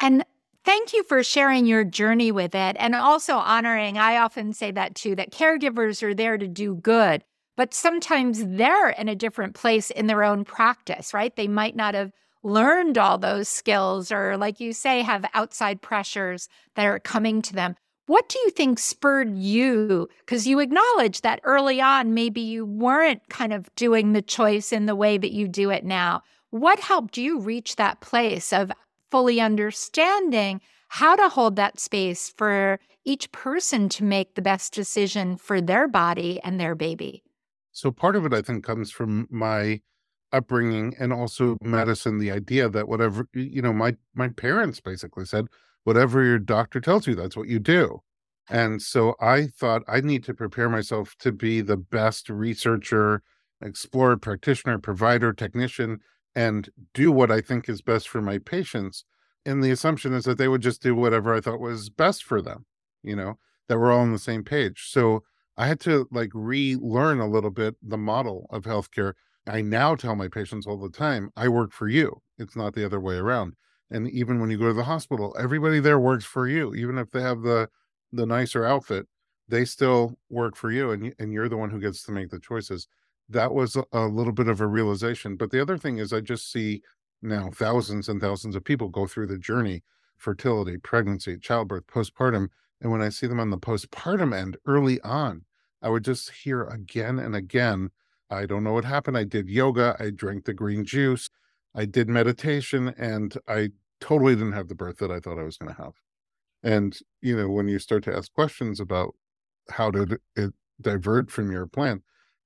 And 0.00 0.24
thank 0.64 0.92
you 0.92 1.02
for 1.04 1.22
sharing 1.22 1.66
your 1.66 1.84
journey 1.84 2.30
with 2.30 2.54
it 2.54 2.76
and 2.78 2.94
also 2.94 3.36
honoring. 3.36 3.98
I 3.98 4.16
often 4.18 4.52
say 4.52 4.70
that 4.70 4.94
too 4.94 5.16
that 5.16 5.32
caregivers 5.32 6.02
are 6.02 6.14
there 6.14 6.38
to 6.38 6.46
do 6.46 6.76
good, 6.76 7.24
but 7.56 7.74
sometimes 7.74 8.44
they're 8.44 8.90
in 8.90 9.08
a 9.08 9.16
different 9.16 9.54
place 9.54 9.90
in 9.90 10.06
their 10.06 10.22
own 10.22 10.44
practice, 10.44 11.12
right? 11.12 11.34
They 11.34 11.48
might 11.48 11.76
not 11.76 11.94
have 11.94 12.12
learned 12.42 12.98
all 12.98 13.18
those 13.18 13.48
skills 13.48 14.12
or, 14.12 14.36
like 14.36 14.60
you 14.60 14.72
say, 14.72 15.02
have 15.02 15.24
outside 15.34 15.80
pressures 15.80 16.48
that 16.76 16.84
are 16.86 16.98
coming 17.00 17.40
to 17.42 17.54
them. 17.54 17.74
What 18.06 18.28
do 18.28 18.38
you 18.40 18.50
think 18.50 18.78
spurred 18.78 19.34
you? 19.34 20.08
Because 20.20 20.46
you 20.46 20.60
acknowledge 20.60 21.22
that 21.22 21.40
early 21.42 21.80
on, 21.80 22.12
maybe 22.12 22.40
you 22.40 22.66
weren't 22.66 23.22
kind 23.30 23.52
of 23.52 23.74
doing 23.76 24.12
the 24.12 24.20
choice 24.20 24.72
in 24.72 24.84
the 24.84 24.94
way 24.94 25.16
that 25.16 25.32
you 25.32 25.48
do 25.48 25.70
it 25.70 25.84
now. 25.84 26.22
What 26.50 26.80
helped 26.80 27.16
you 27.16 27.40
reach 27.40 27.76
that 27.76 28.00
place 28.00 28.52
of 28.52 28.70
fully 29.10 29.40
understanding 29.40 30.60
how 30.88 31.16
to 31.16 31.28
hold 31.30 31.56
that 31.56 31.80
space 31.80 32.32
for 32.36 32.78
each 33.04 33.32
person 33.32 33.88
to 33.88 34.04
make 34.04 34.34
the 34.34 34.42
best 34.42 34.74
decision 34.74 35.36
for 35.36 35.60
their 35.60 35.88
body 35.88 36.40
and 36.44 36.60
their 36.60 36.74
baby? 36.74 37.22
So, 37.72 37.90
part 37.90 38.16
of 38.16 38.26
it, 38.26 38.34
I 38.34 38.42
think, 38.42 38.64
comes 38.64 38.90
from 38.90 39.26
my 39.30 39.80
upbringing 40.30 40.94
and 40.98 41.12
also 41.12 41.56
medicine 41.62 42.18
the 42.18 42.30
idea 42.30 42.68
that 42.68 42.88
whatever 42.88 43.28
you 43.34 43.62
know 43.62 43.72
my 43.72 43.96
my 44.14 44.28
parents 44.28 44.80
basically 44.80 45.24
said 45.24 45.46
whatever 45.84 46.24
your 46.24 46.38
doctor 46.38 46.80
tells 46.80 47.06
you, 47.06 47.14
that's 47.14 47.36
what 47.36 47.48
you 47.48 47.58
do. 47.58 48.00
And 48.50 48.82
so 48.82 49.14
I 49.20 49.46
thought 49.46 49.82
I 49.88 50.00
need 50.00 50.24
to 50.24 50.34
prepare 50.34 50.68
myself 50.68 51.14
to 51.20 51.32
be 51.32 51.60
the 51.60 51.76
best 51.76 52.28
researcher, 52.28 53.22
explorer, 53.62 54.16
practitioner, 54.16 54.78
provider, 54.78 55.32
technician, 55.32 56.00
and 56.34 56.68
do 56.92 57.12
what 57.12 57.30
I 57.30 57.40
think 57.40 57.68
is 57.68 57.80
best 57.80 58.08
for 58.08 58.20
my 58.20 58.38
patients. 58.38 59.04
And 59.46 59.62
the 59.62 59.70
assumption 59.70 60.12
is 60.12 60.24
that 60.24 60.36
they 60.36 60.48
would 60.48 60.62
just 60.62 60.82
do 60.82 60.94
whatever 60.94 61.34
I 61.34 61.40
thought 61.40 61.60
was 61.60 61.88
best 61.88 62.24
for 62.24 62.42
them, 62.42 62.66
you 63.02 63.16
know, 63.16 63.38
that 63.68 63.78
we're 63.78 63.92
all 63.92 64.00
on 64.00 64.12
the 64.12 64.18
same 64.18 64.42
page. 64.42 64.88
So 64.90 65.22
I 65.56 65.66
had 65.66 65.80
to 65.80 66.08
like 66.10 66.30
relearn 66.34 67.20
a 67.20 67.28
little 67.28 67.50
bit 67.50 67.76
the 67.82 67.98
model 67.98 68.46
of 68.50 68.64
healthcare. 68.64 69.12
I 69.46 69.60
now 69.60 69.94
tell 69.94 70.16
my 70.16 70.28
patients 70.28 70.66
all 70.66 70.78
the 70.78 70.90
time, 70.90 71.30
I 71.36 71.48
work 71.48 71.72
for 71.72 71.88
you. 71.88 72.22
It's 72.38 72.56
not 72.56 72.74
the 72.74 72.84
other 72.84 73.00
way 73.00 73.16
around 73.16 73.54
and 73.90 74.08
even 74.10 74.40
when 74.40 74.50
you 74.50 74.58
go 74.58 74.66
to 74.66 74.72
the 74.72 74.84
hospital 74.84 75.34
everybody 75.38 75.80
there 75.80 75.98
works 75.98 76.24
for 76.24 76.48
you 76.48 76.74
even 76.74 76.98
if 76.98 77.10
they 77.10 77.20
have 77.20 77.42
the 77.42 77.68
the 78.12 78.26
nicer 78.26 78.64
outfit 78.64 79.06
they 79.48 79.64
still 79.64 80.18
work 80.30 80.56
for 80.56 80.70
you 80.70 80.92
and, 80.92 81.14
and 81.18 81.32
you're 81.32 81.48
the 81.48 81.56
one 81.56 81.70
who 81.70 81.80
gets 81.80 82.02
to 82.04 82.12
make 82.12 82.30
the 82.30 82.40
choices. 82.40 82.88
That 83.28 83.52
was 83.52 83.76
a, 83.92 84.06
little 84.06 84.32
bit 84.32 84.48
of 84.48 84.60
a 84.60 84.66
realization 84.66 85.36
but 85.36 85.50
the 85.50 85.60
other 85.60 85.78
thing 85.78 85.96
is 85.96 86.12
i 86.12 86.20
just 86.20 86.52
see 86.52 86.82
now 87.22 87.48
thousands 87.54 88.10
and 88.10 88.20
thousands 88.20 88.54
of 88.54 88.64
people 88.64 88.88
go 88.88 89.06
through 89.06 89.28
the 89.28 89.38
journey 89.38 89.82
fertility 90.18 90.76
pregnancy 90.76 91.38
childbirth 91.38 91.86
postpartum 91.86 92.48
and 92.82 92.92
when 92.92 93.00
i 93.00 93.08
see 93.08 93.26
them 93.26 93.40
on 93.40 93.48
the 93.48 93.56
postpartum 93.56 94.36
end 94.36 94.58
early 94.66 95.00
on 95.00 95.42
i 95.80 95.88
would 95.88 96.04
just 96.04 96.30
hear 96.30 96.64
again 96.64 97.18
and 97.18 97.34
again 97.34 97.90
i 98.28 98.44
don't 98.44 98.62
know 98.62 98.74
what 98.74 98.84
happened 98.84 99.16
i 99.16 99.24
did 99.24 99.48
yoga 99.48 99.96
i 99.98 100.10
drank 100.10 100.44
the 100.44 100.52
green 100.52 100.84
juice 100.84 101.30
I 101.74 101.84
did 101.84 102.08
meditation 102.08 102.94
and 102.98 103.36
I 103.48 103.70
totally 104.00 104.34
didn't 104.34 104.52
have 104.52 104.68
the 104.68 104.74
birth 104.74 104.98
that 104.98 105.10
I 105.10 105.20
thought 105.20 105.38
I 105.38 105.44
was 105.44 105.56
going 105.56 105.74
to 105.74 105.82
have. 105.82 105.94
And, 106.62 106.96
you 107.20 107.36
know, 107.36 107.48
when 107.48 107.68
you 107.68 107.78
start 107.78 108.04
to 108.04 108.16
ask 108.16 108.32
questions 108.32 108.80
about 108.80 109.14
how 109.70 109.90
did 109.90 110.18
it 110.36 110.54
divert 110.80 111.30
from 111.30 111.50
your 111.50 111.66
plan, 111.66 112.02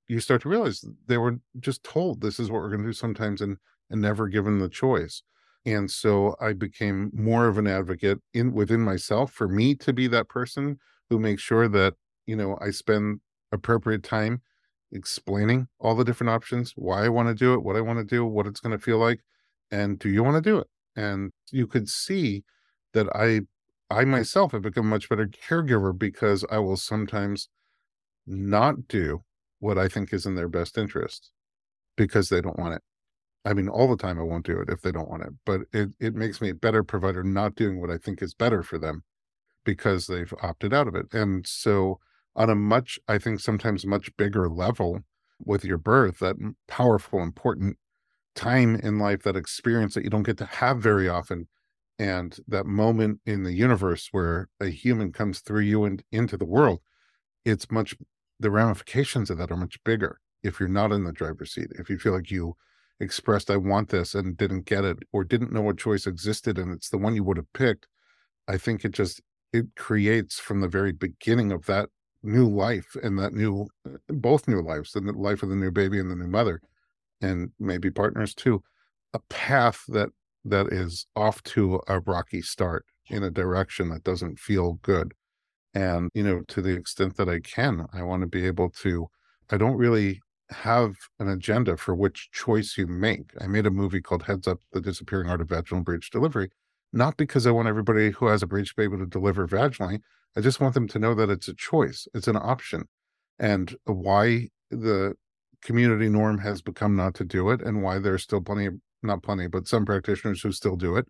you 0.09 0.21
start 0.21 0.43
to 0.43 0.49
realize 0.49 0.85
they 1.07 1.19
were 1.19 1.39
just 1.61 1.85
told 1.85 2.21
this 2.21 2.41
is 2.41 2.51
what 2.51 2.63
we're 2.63 2.71
going 2.71 2.83
to 2.83 2.89
do 2.89 2.93
sometimes 2.93 3.41
and, 3.41 3.59
and 3.91 4.01
never 4.01 4.29
given 4.29 4.59
the 4.59 4.69
choice. 4.69 5.23
And 5.67 5.91
so 5.91 6.35
I 6.41 6.55
became 6.55 7.11
more 7.13 7.47
of 7.47 7.59
an 7.59 7.67
advocate 7.67 8.21
in 8.33 8.53
within 8.53 8.81
myself 8.81 9.33
for 9.33 9.49
me 9.49 9.75
to 9.77 9.93
be 9.93 10.07
that 10.09 10.29
person 10.29 10.79
who 11.11 11.19
makes 11.19 11.43
sure 11.43 11.69
that, 11.69 11.95
you 12.27 12.37
know, 12.37 12.59
I 12.61 12.71
spend 12.71 13.21
appropriate 13.53 14.03
time 14.03 14.41
explaining 14.93 15.69
all 15.79 15.95
the 15.95 16.05
different 16.05 16.31
options, 16.31 16.73
why 16.77 17.05
I 17.05 17.09
want 17.09 17.29
to 17.29 17.35
do 17.35 17.55
it, 17.55 17.63
what 17.63 17.77
I 17.77 17.81
want 17.81 17.99
to 17.99 18.05
do, 18.05 18.25
what 18.25 18.47
it's 18.47 18.61
going 18.61 18.77
to 18.77 18.83
feel 18.83 18.99
like, 18.99 19.21
and 19.71 19.99
do 19.99 20.09
you 20.09 20.23
want 20.25 20.43
to 20.43 20.51
do 20.51 20.59
it? 20.59 20.67
And 20.97 21.33
you 21.51 21.67
could 21.67 21.89
see 21.89 22.45
that 22.95 23.09
I 23.15 23.43
I 23.91 24.05
myself 24.05 24.53
have 24.53 24.63
become 24.63 24.87
a 24.87 24.91
much 24.91 25.09
better 25.09 25.27
caregiver 25.27 25.99
because 25.99 26.45
I 26.51 26.59
will 26.59 26.77
sometimes 26.77 27.49
not 28.27 28.87
do 28.89 29.23
what 29.61 29.79
I 29.79 29.89
think 29.89 30.13
is 30.13 30.27
in 30.27 30.35
their 30.35 30.49
best 30.49 30.77
interest 30.77 31.31
because 31.97 32.29
they 32.29 32.41
don't 32.41 32.59
want 32.59 32.75
it. 32.75 32.83
I 33.45 33.55
mean, 33.55 33.69
all 33.69 33.89
the 33.89 33.97
time 33.97 34.19
I 34.19 34.25
won't 34.25 34.45
do 34.45 34.61
it 34.61 34.69
if 34.69 34.83
they 34.83 34.93
don't 34.93 35.09
want 35.09 35.23
it, 35.23 35.33
but 35.47 35.63
it, 35.73 35.91
it 36.01 36.15
makes 36.15 36.41
me 36.41 36.51
a 36.51 36.55
better 36.55 36.83
provider 36.85 37.23
not 37.23 37.55
doing 37.55 37.81
what 37.81 37.91
I 37.91 37.97
think 37.97 38.21
is 38.21 38.35
better 38.35 38.63
for 38.63 38.79
them 38.79 39.05
because 39.65 40.07
they've 40.07 40.33
opted 40.43 40.75
out 40.75 40.89
of 40.89 40.95
it. 40.95 41.07
And 41.13 41.47
so 41.47 41.99
on 42.39 42.49
a 42.49 42.55
much, 42.55 42.99
I 43.09 43.19
think 43.19 43.41
sometimes 43.41 43.85
much 43.85 44.17
bigger 44.17 44.49
level 44.49 45.01
with 45.45 45.65
your 45.65 45.77
birth, 45.77 46.21
that 46.21 46.37
powerful, 46.69 47.21
important 47.21 47.77
time 48.37 48.77
in 48.77 48.99
life, 48.99 49.25
that 49.25 49.37
experience 49.37 49.95
that 49.95 50.05
you 50.05 50.11
don't 50.11 50.23
get 50.23 50.39
to 50.39 50.47
have 50.47 50.79
very 50.79 51.09
often. 51.09 51.49
And 51.99 52.39
that 52.47 52.65
moment 52.65 53.21
in 53.27 53.43
the 53.43 53.53
universe 53.53 54.09
where 54.13 54.49
a 54.61 54.69
human 54.69 55.13
comes 55.13 55.41
through 55.41 55.63
you 55.63 55.85
and 55.85 56.01
into 56.13 56.37
the 56.37 56.45
world, 56.47 56.79
it's 57.45 57.73
much, 57.73 57.97
the 58.39 58.53
ramifications 58.53 59.31
of 59.31 59.39
that 59.39 59.51
are 59.51 59.57
much 59.57 59.83
bigger 59.85 60.21
if 60.45 60.61
you're 60.61 60.69
not 60.69 60.93
in 60.93 61.03
the 61.03 61.13
driver's 61.13 61.53
seat. 61.53 61.73
If 61.73 61.91
you 61.91 61.99
feel 61.99 62.13
like 62.13 62.31
you 62.31 62.55
expressed, 63.01 63.51
I 63.51 63.57
want 63.57 63.89
this 63.89 64.15
and 64.15 64.37
didn't 64.37 64.65
get 64.65 64.85
it, 64.85 64.99
or 65.13 65.25
didn't 65.25 65.53
know 65.53 65.69
a 65.69 65.75
choice 65.75 66.07
existed 66.07 66.57
and 66.57 66.73
it's 66.73 66.89
the 66.89 66.99
one 66.99 67.17
you 67.17 67.25
would 67.25 67.37
have 67.37 67.53
picked, 67.53 67.89
I 68.47 68.59
think 68.59 68.85
it 68.85 68.93
just, 68.93 69.21
it 69.53 69.75
creates 69.75 70.39
from 70.39 70.61
the 70.61 70.69
very 70.69 70.93
beginning 70.93 71.51
of 71.51 71.67
that 71.67 71.89
new 72.29 72.49
life 72.49 72.97
and 73.03 73.19
that 73.19 73.33
new 73.33 73.67
uh, 73.87 73.97
both 74.09 74.47
new 74.47 74.61
lives 74.61 74.95
and 74.95 75.09
the 75.09 75.13
life 75.13 75.43
of 75.43 75.49
the 75.49 75.57
new 75.57 75.71
baby 75.71 75.99
and 75.99 76.11
the 76.11 76.17
new 76.17 76.29
mother 76.29 76.61
and 77.21 77.51
maybe 77.59 77.91
partners 77.91 78.35
too 78.35 78.63
a 79.15 79.19
path 79.31 79.85
that 79.89 80.11
that 80.45 80.67
is 80.73 81.07
off 81.17 81.43
to 81.43 81.81
a 81.89 82.01
rocky 82.01 82.43
start 82.43 82.85
in 83.11 83.23
a 83.23 83.31
direction 83.31 83.89
that 83.89 84.05
doesn't 84.05 84.39
feel 84.39 84.75
good. 84.83 85.13
And 85.75 86.11
you 86.15 86.23
know 86.23 86.43
to 86.49 86.63
the 86.63 86.75
extent 86.75 87.17
that 87.17 87.29
i 87.29 87.41
can 87.41 87.87
i 87.93 88.03
want 88.03 88.23
to 88.23 88.27
be 88.27 88.47
able 88.47 88.71
to 88.83 89.09
i 89.51 89.57
don't 89.57 89.77
really 89.77 90.21
have 90.51 90.97
an 91.19 91.29
agenda 91.29 91.77
for 91.77 91.95
which 91.95 92.31
choice 92.33 92.77
you 92.79 92.87
make. 92.87 93.33
I 93.41 93.47
made 93.47 93.67
a 93.67 93.71
movie 93.71 94.01
called 94.01 94.23
heads 94.23 94.49
up 94.49 94.61
the 94.73 94.81
disappearing 94.81 95.29
art 95.29 95.41
of 95.41 95.49
vaginal 95.49 95.85
breech 95.85 96.11
delivery 96.11 96.51
not 96.93 97.17
because 97.17 97.47
I 97.47 97.51
want 97.51 97.69
everybody 97.69 98.11
who 98.11 98.27
has 98.27 98.43
a 98.43 98.47
breech 98.47 98.75
baby 98.77 98.97
to 98.97 99.07
deliver 99.07 99.47
vaginally. 99.47 100.01
I 100.37 100.41
just 100.41 100.61
want 100.61 100.75
them 100.75 100.89
to 100.89 100.99
know 100.99 101.15
that 101.15 101.31
it's 101.31 101.49
a 101.49 101.55
choice, 101.55 102.07
it's 102.15 102.29
an 102.29 102.37
option, 102.37 102.85
and 103.39 103.75
why 103.85 104.49
the 104.71 105.15
community 105.63 106.09
norm 106.09 106.39
has 106.39 106.63
become 106.63 106.97
not 106.97 107.15
to 107.15 107.25
do 107.25 107.51
it, 107.51 107.61
and 107.63 107.83
why 107.83 107.99
there's 107.99 108.23
still 108.23 108.41
plenty, 108.41 108.67
of, 108.67 108.75
not 109.03 109.23
plenty, 109.23 109.49
but 109.49 109.67
some 109.67 109.85
practitioners 109.85 110.43
who 110.43 110.53
still 110.53 110.77
do 110.77 110.97
it. 110.97 111.07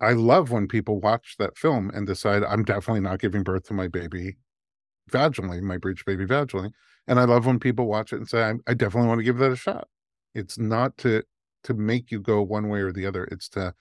I 0.00 0.12
love 0.12 0.50
when 0.50 0.66
people 0.66 1.00
watch 1.00 1.36
that 1.38 1.58
film 1.58 1.90
and 1.92 2.06
decide 2.06 2.42
I'm 2.44 2.64
definitely 2.64 3.00
not 3.00 3.18
giving 3.18 3.42
birth 3.42 3.64
to 3.64 3.74
my 3.74 3.88
baby 3.88 4.36
vaginally, 5.10 5.60
my 5.60 5.76
breech 5.76 6.06
baby 6.06 6.24
vaginally. 6.24 6.70
And 7.06 7.18
I 7.18 7.24
love 7.24 7.44
when 7.44 7.58
people 7.58 7.86
watch 7.86 8.12
it 8.12 8.16
and 8.16 8.28
say, 8.28 8.54
I 8.66 8.74
definitely 8.74 9.08
want 9.08 9.18
to 9.18 9.24
give 9.24 9.38
that 9.38 9.52
a 9.52 9.56
shot. 9.56 9.88
It's 10.34 10.58
not 10.58 10.96
to 10.98 11.22
to 11.64 11.74
make 11.74 12.10
you 12.10 12.20
go 12.20 12.40
one 12.40 12.68
way 12.68 12.80
or 12.80 12.92
the 12.92 13.04
other. 13.04 13.24
It's 13.24 13.48
to 13.50 13.74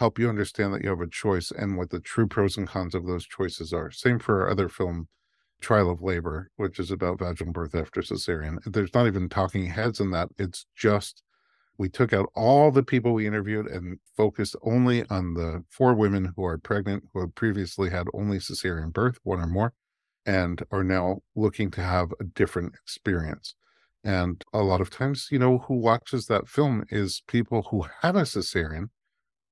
help 0.00 0.18
you 0.18 0.30
understand 0.30 0.72
that 0.72 0.82
you 0.82 0.88
have 0.88 1.02
a 1.02 1.06
choice 1.06 1.50
and 1.50 1.76
what 1.76 1.90
the 1.90 2.00
true 2.00 2.26
pros 2.26 2.56
and 2.56 2.66
cons 2.66 2.94
of 2.94 3.06
those 3.06 3.26
choices 3.26 3.70
are. 3.70 3.90
Same 3.90 4.18
for 4.18 4.40
our 4.40 4.50
other 4.50 4.66
film, 4.66 5.08
Trial 5.60 5.90
of 5.90 6.00
Labor, 6.00 6.50
which 6.56 6.78
is 6.78 6.90
about 6.90 7.18
vaginal 7.18 7.52
birth 7.52 7.74
after 7.74 8.00
cesarean. 8.00 8.56
There's 8.64 8.94
not 8.94 9.06
even 9.06 9.28
talking 9.28 9.66
heads 9.66 10.00
in 10.00 10.10
that. 10.12 10.30
It's 10.38 10.64
just 10.74 11.22
we 11.76 11.90
took 11.90 12.14
out 12.14 12.30
all 12.34 12.70
the 12.70 12.82
people 12.82 13.12
we 13.12 13.26
interviewed 13.26 13.66
and 13.66 13.98
focused 14.16 14.56
only 14.62 15.04
on 15.10 15.34
the 15.34 15.64
four 15.68 15.92
women 15.92 16.32
who 16.34 16.46
are 16.46 16.56
pregnant 16.56 17.04
who 17.12 17.20
had 17.20 17.34
previously 17.34 17.90
had 17.90 18.06
only 18.14 18.38
cesarean 18.38 18.94
birth, 18.94 19.18
one 19.22 19.38
or 19.38 19.46
more, 19.46 19.74
and 20.24 20.62
are 20.72 20.82
now 20.82 21.18
looking 21.36 21.70
to 21.72 21.82
have 21.82 22.14
a 22.18 22.24
different 22.24 22.72
experience. 22.82 23.54
And 24.02 24.42
a 24.54 24.62
lot 24.62 24.80
of 24.80 24.88
times, 24.88 25.28
you 25.30 25.38
know, 25.38 25.58
who 25.58 25.74
watches 25.74 26.24
that 26.28 26.48
film 26.48 26.84
is 26.88 27.22
people 27.26 27.66
who 27.70 27.84
had 28.00 28.16
a 28.16 28.22
cesarean 28.22 28.88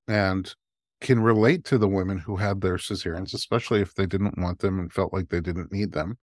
and 0.09 0.53
can 1.01 1.21
relate 1.21 1.63
to 1.65 1.77
the 1.77 1.87
women 1.87 2.17
who 2.17 2.35
had 2.35 2.59
their 2.59 2.75
cesareans, 2.75 3.33
especially 3.33 3.79
if 3.79 3.95
they 3.95 4.05
didn't 4.05 4.37
want 4.37 4.59
them 4.59 4.79
and 4.79 4.91
felt 4.91 5.13
like 5.13 5.29
they 5.29 5.39
didn't 5.39 5.71
need 5.71 5.93
them. 5.93 6.17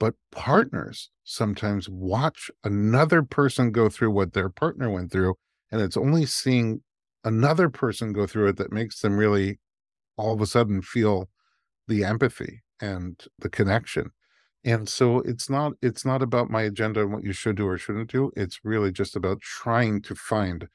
But 0.00 0.14
partners 0.30 1.10
sometimes 1.24 1.88
watch 1.88 2.50
another 2.64 3.22
person 3.22 3.72
go 3.72 3.88
through 3.90 4.12
what 4.12 4.32
their 4.32 4.48
partner 4.48 4.88
went 4.88 5.12
through, 5.12 5.34
and 5.70 5.82
it's 5.82 5.96
only 5.96 6.24
seeing 6.24 6.82
another 7.24 7.68
person 7.68 8.12
go 8.12 8.26
through 8.26 8.48
it 8.48 8.56
that 8.56 8.72
makes 8.72 9.00
them 9.00 9.16
really 9.18 9.58
all 10.16 10.32
of 10.32 10.40
a 10.40 10.46
sudden 10.46 10.80
feel 10.80 11.28
the 11.88 12.04
empathy 12.04 12.62
and 12.80 13.24
the 13.40 13.48
connection 13.48 14.10
and 14.64 14.88
so 14.88 15.20
it's 15.20 15.48
not 15.48 15.72
it's 15.82 16.04
not 16.04 16.22
about 16.22 16.50
my 16.50 16.62
agenda 16.62 17.00
and 17.00 17.12
what 17.12 17.24
you 17.24 17.32
should 17.32 17.56
do 17.56 17.66
or 17.66 17.78
shouldn't 17.78 18.10
do 18.10 18.30
it's 18.36 18.60
really 18.64 18.92
just 18.92 19.16
about 19.16 19.40
trying 19.40 20.00
to 20.00 20.14
find 20.14 20.68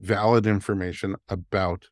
valid 0.00 0.46
information 0.46 1.16
about 1.28 1.88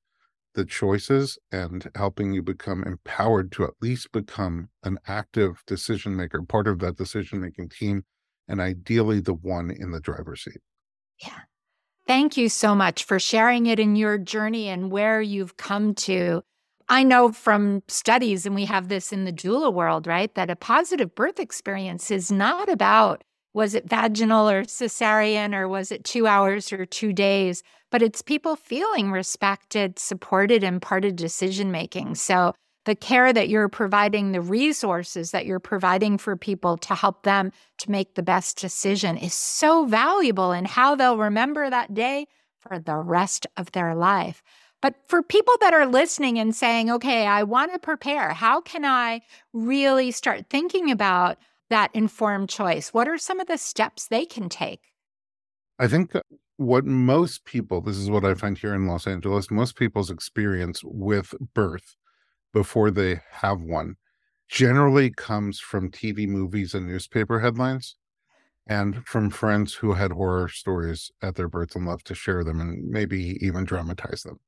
the 0.54 0.64
choices 0.64 1.38
and 1.52 1.90
helping 1.94 2.32
you 2.32 2.42
become 2.42 2.82
empowered 2.82 3.52
to 3.52 3.64
at 3.64 3.70
least 3.80 4.10
become 4.12 4.68
an 4.82 4.98
active 5.06 5.62
decision 5.66 6.16
maker 6.16 6.42
part 6.42 6.66
of 6.66 6.80
that 6.80 6.96
decision 6.96 7.40
making 7.40 7.68
team 7.68 8.04
and 8.48 8.60
ideally 8.60 9.20
the 9.20 9.34
one 9.34 9.70
in 9.70 9.92
the 9.92 10.00
driver's 10.00 10.42
seat. 10.42 10.60
Yeah. 11.24 11.38
Thank 12.06 12.36
you 12.36 12.48
so 12.48 12.74
much 12.74 13.04
for 13.04 13.20
sharing 13.20 13.66
it 13.66 13.78
in 13.78 13.94
your 13.94 14.18
journey 14.18 14.68
and 14.68 14.90
where 14.90 15.22
you've 15.22 15.56
come 15.56 15.94
to. 15.94 16.42
I 16.88 17.04
know 17.04 17.30
from 17.30 17.84
studies, 17.86 18.46
and 18.46 18.54
we 18.56 18.64
have 18.64 18.88
this 18.88 19.12
in 19.12 19.24
the 19.24 19.32
doula 19.32 19.72
world, 19.72 20.08
right, 20.08 20.34
that 20.34 20.50
a 20.50 20.56
positive 20.56 21.14
birth 21.14 21.38
experience 21.38 22.10
is 22.10 22.32
not 22.32 22.68
about 22.68 23.22
was 23.52 23.74
it 23.74 23.88
vaginal 23.88 24.48
or 24.48 24.62
cesarean 24.64 25.54
or 25.54 25.68
was 25.68 25.90
it 25.90 26.04
two 26.04 26.26
hours 26.26 26.72
or 26.72 26.86
two 26.86 27.12
days, 27.12 27.62
but 27.90 28.02
it's 28.02 28.22
people 28.22 28.56
feeling 28.56 29.10
respected, 29.10 29.98
supported, 29.98 30.62
and 30.62 30.80
part 30.80 31.04
of 31.04 31.16
decision 31.16 31.70
making. 31.70 32.14
So 32.14 32.54
the 32.84 32.94
care 32.94 33.32
that 33.32 33.48
you're 33.48 33.68
providing, 33.68 34.32
the 34.32 34.40
resources 34.40 35.32
that 35.32 35.44
you're 35.44 35.60
providing 35.60 36.16
for 36.16 36.36
people 36.36 36.78
to 36.78 36.94
help 36.94 37.24
them 37.24 37.52
to 37.78 37.90
make 37.90 38.14
the 38.14 38.22
best 38.22 38.58
decision 38.58 39.16
is 39.16 39.34
so 39.34 39.84
valuable 39.84 40.52
in 40.52 40.64
how 40.64 40.94
they'll 40.94 41.18
remember 41.18 41.68
that 41.68 41.92
day 41.92 42.26
for 42.58 42.78
the 42.78 42.96
rest 42.96 43.46
of 43.56 43.72
their 43.72 43.94
life. 43.94 44.42
But 44.80 44.94
for 45.08 45.22
people 45.22 45.54
that 45.60 45.74
are 45.74 45.86
listening 45.86 46.38
and 46.38 46.56
saying, 46.56 46.90
okay, 46.90 47.26
I 47.26 47.42
want 47.42 47.72
to 47.72 47.78
prepare, 47.78 48.30
how 48.30 48.62
can 48.62 48.84
I 48.84 49.20
really 49.52 50.10
start 50.10 50.46
thinking 50.48 50.90
about 50.90 51.36
that 51.70 51.90
informed 51.94 52.48
choice? 52.48 52.92
What 52.92 53.08
are 53.08 53.18
some 53.18 53.40
of 53.40 53.46
the 53.46 53.58
steps 53.58 54.06
they 54.06 54.26
can 54.26 54.48
take? 54.48 54.92
I 55.78 55.88
think 55.88 56.12
what 56.58 56.84
most 56.84 57.44
people, 57.46 57.80
this 57.80 57.96
is 57.96 58.10
what 58.10 58.24
I 58.24 58.34
find 58.34 58.58
here 58.58 58.74
in 58.74 58.86
Los 58.86 59.06
Angeles, 59.06 59.50
most 59.50 59.76
people's 59.76 60.10
experience 60.10 60.82
with 60.84 61.34
birth 61.54 61.96
before 62.52 62.90
they 62.90 63.20
have 63.30 63.62
one 63.62 63.96
generally 64.48 65.10
comes 65.10 65.60
from 65.60 65.90
TV, 65.90 66.28
movies, 66.28 66.74
and 66.74 66.86
newspaper 66.86 67.40
headlines 67.40 67.96
and 68.66 69.06
from 69.06 69.30
friends 69.30 69.74
who 69.74 69.94
had 69.94 70.12
horror 70.12 70.48
stories 70.48 71.10
at 71.22 71.34
their 71.34 71.48
birth 71.48 71.74
and 71.74 71.86
love 71.86 72.04
to 72.04 72.14
share 72.14 72.44
them 72.44 72.60
and 72.60 72.88
maybe 72.88 73.38
even 73.40 73.64
dramatize 73.64 74.22
them. 74.22 74.38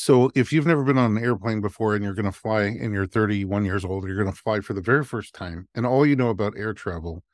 So 0.00 0.30
if 0.36 0.52
you've 0.52 0.64
never 0.64 0.84
been 0.84 0.96
on 0.96 1.16
an 1.16 1.24
airplane 1.24 1.60
before 1.60 1.96
and 1.96 2.04
you're 2.04 2.14
going 2.14 2.24
to 2.24 2.30
fly 2.30 2.62
and 2.62 2.94
you're 2.94 3.04
31 3.04 3.64
years 3.64 3.84
old, 3.84 4.06
you're 4.06 4.14
going 4.22 4.30
to 4.32 4.42
fly 4.42 4.60
for 4.60 4.72
the 4.72 4.80
very 4.80 5.04
first 5.04 5.34
time, 5.34 5.66
and 5.74 5.84
all 5.84 6.06
you 6.06 6.14
know 6.14 6.28
about 6.28 6.56
air 6.56 6.72
travel 6.72 7.24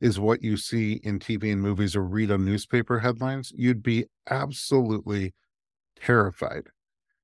is 0.00 0.18
what 0.18 0.42
you 0.42 0.56
see 0.56 0.94
in 1.04 1.18
TV 1.18 1.52
and 1.52 1.60
movies 1.60 1.94
or 1.94 2.02
read 2.02 2.30
on 2.30 2.42
newspaper 2.42 2.98
headlines, 3.00 3.52
you'd 3.54 3.82
be 3.82 4.06
absolutely 4.30 5.34
terrified. 6.00 6.68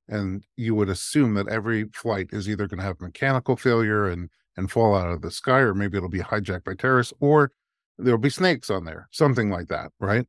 And 0.08 0.44
you 0.56 0.74
would 0.74 0.90
assume 0.90 1.34
that 1.34 1.48
every 1.48 1.84
flight 1.94 2.28
is 2.32 2.48
either 2.48 2.68
going 2.68 2.80
to 2.80 2.84
have 2.84 3.00
mechanical 3.00 3.56
failure 3.56 4.08
and 4.08 4.30
and 4.56 4.70
fall 4.70 4.94
out 4.94 5.10
of 5.10 5.22
the 5.22 5.30
sky, 5.30 5.60
or 5.60 5.74
maybe 5.74 5.96
it'll 5.96 6.10
be 6.10 6.20
hijacked 6.20 6.64
by 6.64 6.74
terrorists, 6.74 7.14
or 7.20 7.52
there'll 7.98 8.18
be 8.18 8.30
snakes 8.30 8.70
on 8.70 8.84
there, 8.84 9.08
something 9.12 9.50
like 9.50 9.68
that, 9.68 9.92
right? 10.00 10.26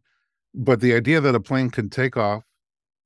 But 0.54 0.82
the 0.82 0.94
idea 0.96 1.22
that 1.22 1.36
a 1.36 1.42
plane 1.42 1.72
can 1.72 1.90
take 1.90 2.18
off, 2.18 2.44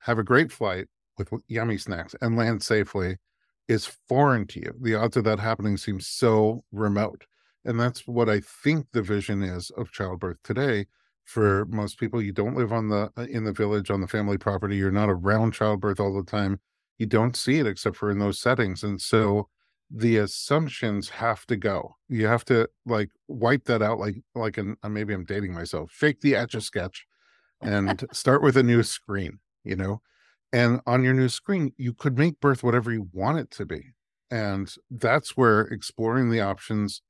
have 0.00 0.18
a 0.18 0.24
great 0.24 0.52
flight, 0.52 0.88
with 1.18 1.30
yummy 1.48 1.78
snacks 1.78 2.14
and 2.20 2.36
land 2.36 2.62
safely 2.62 3.16
is 3.68 3.86
foreign 4.08 4.46
to 4.46 4.60
you. 4.60 4.74
The 4.80 4.94
odds 4.94 5.16
of 5.16 5.24
that 5.24 5.40
happening 5.40 5.76
seem 5.76 6.00
so 6.00 6.64
remote. 6.72 7.24
And 7.64 7.80
that's 7.80 8.06
what 8.06 8.28
I 8.28 8.40
think 8.40 8.86
the 8.92 9.02
vision 9.02 9.42
is 9.42 9.70
of 9.70 9.90
childbirth 9.90 10.38
today. 10.44 10.86
For 11.24 11.66
most 11.66 11.98
people, 11.98 12.22
you 12.22 12.30
don't 12.30 12.56
live 12.56 12.72
on 12.72 12.88
the 12.88 13.10
uh, 13.16 13.26
in 13.28 13.42
the 13.42 13.52
village 13.52 13.90
on 13.90 14.00
the 14.00 14.06
family 14.06 14.38
property. 14.38 14.76
You're 14.76 14.92
not 14.92 15.10
around 15.10 15.52
childbirth 15.52 15.98
all 15.98 16.14
the 16.14 16.30
time. 16.30 16.60
You 16.98 17.06
don't 17.06 17.34
see 17.34 17.58
it 17.58 17.66
except 17.66 17.96
for 17.96 18.12
in 18.12 18.20
those 18.20 18.38
settings. 18.38 18.84
And 18.84 19.00
so 19.00 19.48
the 19.90 20.18
assumptions 20.18 21.08
have 21.08 21.44
to 21.46 21.56
go. 21.56 21.96
You 22.08 22.28
have 22.28 22.44
to 22.46 22.68
like 22.84 23.10
wipe 23.26 23.64
that 23.64 23.82
out 23.82 23.98
like 23.98 24.22
like 24.36 24.56
an 24.58 24.76
uh, 24.84 24.88
maybe 24.88 25.12
I'm 25.12 25.24
dating 25.24 25.52
myself. 25.52 25.90
Fake 25.90 26.20
the 26.20 26.36
etch 26.36 26.54
a 26.54 26.60
sketch 26.60 27.04
and 27.60 28.06
start 28.12 28.40
with 28.40 28.56
a 28.56 28.62
new 28.62 28.84
screen, 28.84 29.40
you 29.64 29.74
know 29.74 30.00
and 30.52 30.80
on 30.86 31.02
your 31.02 31.14
new 31.14 31.28
screen, 31.28 31.72
you 31.76 31.92
could 31.92 32.18
make 32.18 32.40
birth 32.40 32.62
whatever 32.62 32.92
you 32.92 33.08
want 33.12 33.38
it 33.38 33.50
to 33.52 33.66
be. 33.66 33.92
And 34.30 34.72
that's 34.90 35.36
where 35.36 35.62
exploring 35.62 36.30
the 36.30 36.40
options 36.40 37.02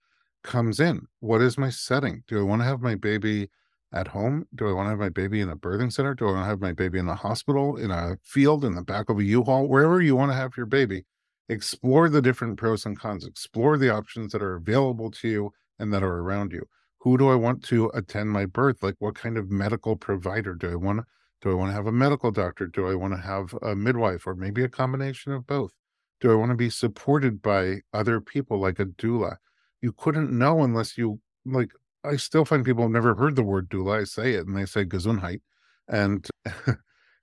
comes 0.43 0.81
in. 0.81 1.07
What 1.21 1.43
is 1.43 1.59
my 1.59 1.71
setting? 1.71 2.23
Do 2.27 2.39
I 2.39 2.43
want 2.43 2.63
to 2.63 2.67
have 2.67 2.81
my 2.81 2.95
baby 2.95 3.51
at 3.93 4.09
home? 4.09 4.47
Do 4.55 4.69
I 4.69 4.73
want 4.73 4.87
to 4.87 4.91
have 4.91 4.99
my 4.99 5.09
baby 5.09 5.41
in 5.41 5.49
a 5.49 5.57
birthing 5.57 5.93
center? 5.93 6.15
Do 6.15 6.29
I 6.29 6.33
want 6.33 6.45
to 6.45 6.49
have 6.49 6.61
my 6.61 6.73
baby 6.73 6.99
in 6.99 7.09
a 7.09 7.15
hospital, 7.15 7.77
in 7.77 7.91
a 7.91 8.19
field, 8.23 8.65
in 8.65 8.75
the 8.75 8.83
back 8.83 9.09
of 9.09 9.19
a 9.19 9.25
U-Haul, 9.25 9.69
wherever 9.69 10.01
you 10.01 10.17
want 10.17 10.31
to 10.31 10.37
have 10.37 10.57
your 10.57 10.67
baby? 10.67 11.05
Explore 11.49 12.09
the 12.09 12.23
different 12.23 12.59
pros 12.59 12.85
and 12.85 12.99
cons. 12.99 13.25
Explore 13.25 13.79
the 13.79 13.91
options 13.91 14.33
that 14.33 14.43
are 14.43 14.57
available 14.57 15.11
to 15.13 15.29
you 15.29 15.53
and 15.79 15.93
that 15.93 16.03
are 16.03 16.19
around 16.19 16.53
you. 16.53 16.67
Who 16.99 17.17
do 17.17 17.29
I 17.29 17.37
want 17.37 17.63
to 17.65 17.91
attend 17.95 18.31
my 18.31 18.47
birth? 18.47 18.83
Like, 18.83 18.97
what 18.99 19.15
kind 19.15 19.39
of 19.39 19.51
medical 19.51 19.97
provider 19.97 20.55
do 20.55 20.73
I 20.73 20.75
want 20.75 20.99
to? 20.99 21.05
Do 21.43 21.51
I 21.51 21.55
want 21.55 21.71
to 21.71 21.75
have 21.75 21.87
a 21.87 21.93
medical 21.93 22.31
doctor? 22.31 22.67
Do 22.67 22.89
I 22.89 22.95
want 22.95 23.15
to 23.15 23.21
have 23.21 23.55
a 23.63 23.77
midwife 23.77 24.27
or 24.27 24.35
maybe 24.35 24.65
a 24.65 24.69
combination 24.69 25.33
of 25.33 25.47
both? 25.47 25.73
Do 26.21 26.33
I 26.33 26.35
want 26.35 26.51
to 26.51 26.57
be 26.57 26.71
supported 26.71 27.43
by 27.43 27.81
other 27.93 28.21
people 28.21 28.59
like 28.59 28.79
a 28.79 28.87
doula? 28.87 29.37
You 29.83 29.93
couldn't 29.93 30.33
know 30.33 30.63
unless 30.63 30.97
you 30.97 31.21
like 31.45 31.71
I 32.05 32.17
still 32.17 32.45
find 32.45 32.65
people 32.65 32.85
have 32.85 32.93
never 32.93 33.15
heard 33.15 33.37
the 33.37 33.43
word 33.43 33.69
doula. 33.69 34.01
I 34.01 34.05
say 34.05 34.35
it 34.35 34.47
and 34.47 34.57
they 34.57 34.65
say 34.65 34.85
Gesundheit. 34.85 35.41
And 35.89 36.27
and 36.67 36.77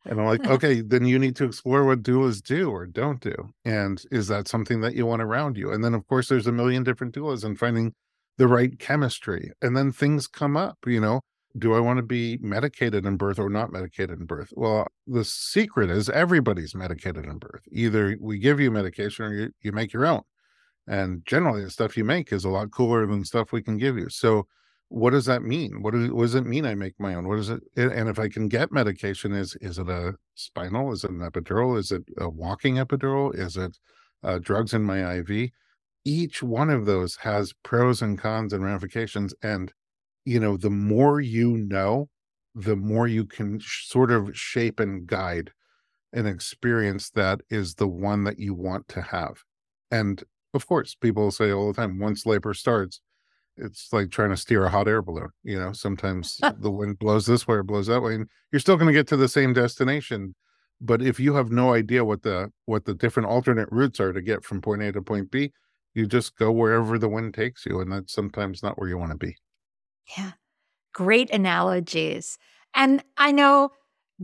I'm 0.05 0.25
like, 0.25 0.45
okay, 0.47 0.81
then 0.81 1.05
you 1.05 1.17
need 1.17 1.35
to 1.37 1.45
explore 1.45 1.83
what 1.83 2.03
doulas 2.03 2.41
do 2.41 2.69
or 2.69 2.85
don't 2.85 3.19
do. 3.19 3.35
And 3.65 4.03
is 4.11 4.27
that 4.27 4.47
something 4.47 4.81
that 4.81 4.95
you 4.95 5.07
want 5.07 5.23
around 5.23 5.57
you? 5.57 5.71
And 5.71 5.83
then 5.83 5.95
of 5.95 6.05
course 6.07 6.27
there's 6.29 6.47
a 6.47 6.51
million 6.51 6.83
different 6.83 7.15
doulas 7.15 7.43
and 7.43 7.57
finding 7.57 7.93
the 8.37 8.47
right 8.47 8.77
chemistry. 8.77 9.51
And 9.61 9.75
then 9.75 9.91
things 9.91 10.27
come 10.27 10.55
up, 10.55 10.77
you 10.85 10.99
know 10.99 11.21
do 11.57 11.73
I 11.73 11.79
want 11.79 11.97
to 11.97 12.03
be 12.03 12.37
medicated 12.41 13.05
in 13.05 13.17
birth 13.17 13.37
or 13.37 13.49
not 13.49 13.71
medicated 13.71 14.19
in 14.19 14.25
birth? 14.25 14.51
Well, 14.55 14.87
the 15.05 15.23
secret 15.23 15.89
is 15.89 16.09
everybody's 16.09 16.73
medicated 16.73 17.25
in 17.25 17.37
birth. 17.37 17.61
Either 17.71 18.17
we 18.19 18.39
give 18.39 18.59
you 18.59 18.71
medication 18.71 19.25
or 19.25 19.33
you, 19.33 19.51
you 19.61 19.71
make 19.71 19.93
your 19.93 20.05
own. 20.05 20.21
And 20.87 21.25
generally, 21.25 21.63
the 21.63 21.69
stuff 21.69 21.95
you 21.95 22.03
make 22.03 22.33
is 22.33 22.43
a 22.43 22.49
lot 22.49 22.71
cooler 22.71 23.05
than 23.05 23.23
stuff 23.23 23.51
we 23.51 23.61
can 23.61 23.77
give 23.77 23.97
you. 23.97 24.09
So 24.09 24.47
what 24.89 25.09
does 25.11 25.25
that 25.25 25.41
mean? 25.41 25.81
What, 25.81 25.93
what 25.93 26.21
does 26.21 26.35
it 26.35 26.45
mean 26.45 26.65
I 26.65 26.75
make 26.75 26.99
my 26.99 27.15
own? 27.15 27.27
What 27.27 27.39
is 27.39 27.49
it? 27.49 27.61
And 27.75 28.09
if 28.09 28.19
I 28.19 28.29
can 28.29 28.47
get 28.47 28.71
medication, 28.71 29.31
is 29.33 29.55
is 29.61 29.79
it 29.79 29.89
a 29.89 30.13
spinal? 30.35 30.91
Is 30.91 31.03
it 31.03 31.09
an 31.11 31.19
epidural? 31.19 31.79
Is 31.79 31.91
it 31.91 32.03
a 32.17 32.29
walking 32.29 32.75
epidural? 32.75 33.35
Is 33.35 33.57
it 33.57 33.77
uh, 34.23 34.39
drugs 34.39 34.73
in 34.73 34.83
my 34.83 35.17
IV? 35.17 35.49
Each 36.05 36.43
one 36.43 36.69
of 36.69 36.85
those 36.85 37.15
has 37.17 37.53
pros 37.63 38.01
and 38.01 38.19
cons 38.19 38.53
and 38.53 38.63
ramifications. 38.63 39.33
And, 39.41 39.73
you 40.25 40.39
know, 40.39 40.57
the 40.57 40.69
more 40.69 41.19
you 41.19 41.57
know, 41.57 42.09
the 42.55 42.75
more 42.75 43.07
you 43.07 43.25
can 43.25 43.59
sh- 43.59 43.87
sort 43.87 44.11
of 44.11 44.37
shape 44.37 44.79
and 44.79 45.07
guide 45.07 45.51
an 46.13 46.27
experience 46.27 47.09
that 47.11 47.41
is 47.49 47.75
the 47.75 47.87
one 47.87 48.23
that 48.23 48.39
you 48.39 48.53
want 48.53 48.87
to 48.89 49.01
have. 49.01 49.43
And 49.91 50.23
of 50.53 50.67
course, 50.67 50.95
people 50.95 51.31
say 51.31 51.51
all 51.51 51.67
the 51.67 51.81
time, 51.81 51.99
once 51.99 52.25
labor 52.25 52.53
starts, 52.53 53.01
it's 53.57 53.91
like 53.91 54.11
trying 54.11 54.29
to 54.29 54.37
steer 54.37 54.65
a 54.65 54.69
hot 54.69 54.87
air 54.87 55.01
balloon. 55.01 55.29
You 55.43 55.59
know, 55.59 55.73
sometimes 55.73 56.39
the 56.59 56.71
wind 56.71 56.99
blows 56.99 57.25
this 57.25 57.47
way 57.47 57.57
or 57.57 57.63
blows 57.63 57.87
that 57.87 58.01
way, 58.01 58.15
and 58.15 58.27
you're 58.51 58.59
still 58.59 58.77
going 58.77 58.87
to 58.87 58.93
get 58.93 59.07
to 59.07 59.17
the 59.17 59.27
same 59.27 59.53
destination. 59.53 60.35
But 60.81 61.01
if 61.01 61.19
you 61.19 61.35
have 61.35 61.51
no 61.51 61.73
idea 61.73 62.03
what 62.05 62.23
the 62.23 62.51
what 62.65 62.85
the 62.85 62.93
different 62.93 63.29
alternate 63.29 63.69
routes 63.71 63.99
are 63.99 64.13
to 64.13 64.21
get 64.21 64.43
from 64.43 64.61
point 64.61 64.83
A 64.83 64.91
to 64.91 65.01
point 65.01 65.31
B, 65.31 65.51
you 65.93 66.07
just 66.07 66.35
go 66.37 66.51
wherever 66.51 66.97
the 66.97 67.09
wind 67.09 67.33
takes 67.33 67.65
you, 67.65 67.79
and 67.79 67.91
that's 67.91 68.13
sometimes 68.13 68.63
not 68.63 68.77
where 68.77 68.89
you 68.89 68.97
want 68.97 69.11
to 69.11 69.17
be. 69.17 69.35
Yeah, 70.17 70.31
great 70.93 71.29
analogies. 71.31 72.37
And 72.75 73.03
I 73.17 73.31
know 73.31 73.71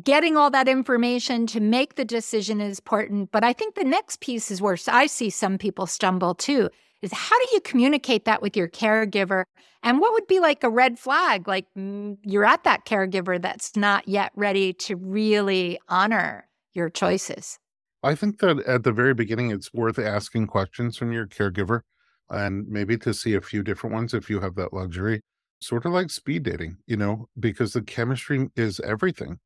getting 0.03 0.37
all 0.37 0.49
that 0.51 0.67
information 0.67 1.47
to 1.47 1.59
make 1.59 1.95
the 1.95 2.05
decision 2.05 2.61
is 2.61 2.79
important, 2.79 3.31
but 3.31 3.43
I 3.43 3.53
think 3.53 3.75
the 3.75 3.83
next 3.83 4.21
piece 4.21 4.51
is 4.51 4.61
where 4.61 4.77
I 4.87 5.07
see 5.07 5.29
some 5.29 5.57
people 5.57 5.87
stumble 5.87 6.35
too 6.35 6.69
is 7.01 7.13
how 7.13 7.37
do 7.39 7.45
you 7.53 7.61
communicate 7.61 8.25
that 8.25 8.41
with 8.41 8.57
your 8.57 8.67
caregiver? 8.67 9.43
And 9.83 9.99
what 9.99 10.13
would 10.13 10.27
be 10.27 10.39
like 10.39 10.63
a 10.63 10.69
red 10.69 10.99
flag? 10.99 11.47
Like 11.47 11.65
mm, 11.77 12.17
you're 12.23 12.45
at 12.45 12.63
that 12.65 12.85
caregiver 12.85 13.41
that's 13.41 13.75
not 13.75 14.07
yet 14.07 14.31
ready 14.35 14.73
to 14.73 14.95
really 14.95 15.79
honor 15.87 16.47
your 16.73 16.89
choices. 16.89 17.57
I 18.03 18.15
think 18.15 18.39
that 18.39 18.59
at 18.65 18.83
the 18.83 18.91
very 18.91 19.13
beginning, 19.13 19.51
it's 19.51 19.73
worth 19.73 19.99
asking 19.99 20.47
questions 20.47 20.97
from 20.97 21.11
your 21.11 21.27
caregiver 21.27 21.81
and 22.29 22.67
maybe 22.67 22.97
to 22.97 23.13
see 23.13 23.33
a 23.33 23.41
few 23.41 23.63
different 23.63 23.93
ones 23.93 24.13
if 24.13 24.29
you 24.29 24.39
have 24.39 24.55
that 24.55 24.73
luxury. 24.73 25.21
Sort 25.61 25.85
of 25.85 25.91
like 25.91 26.09
speed 26.09 26.43
dating, 26.43 26.77
you 26.87 26.95
know, 26.95 27.27
because 27.39 27.73
the 27.73 27.81
chemistry 27.81 28.49
is 28.55 28.79
everything. 28.79 29.39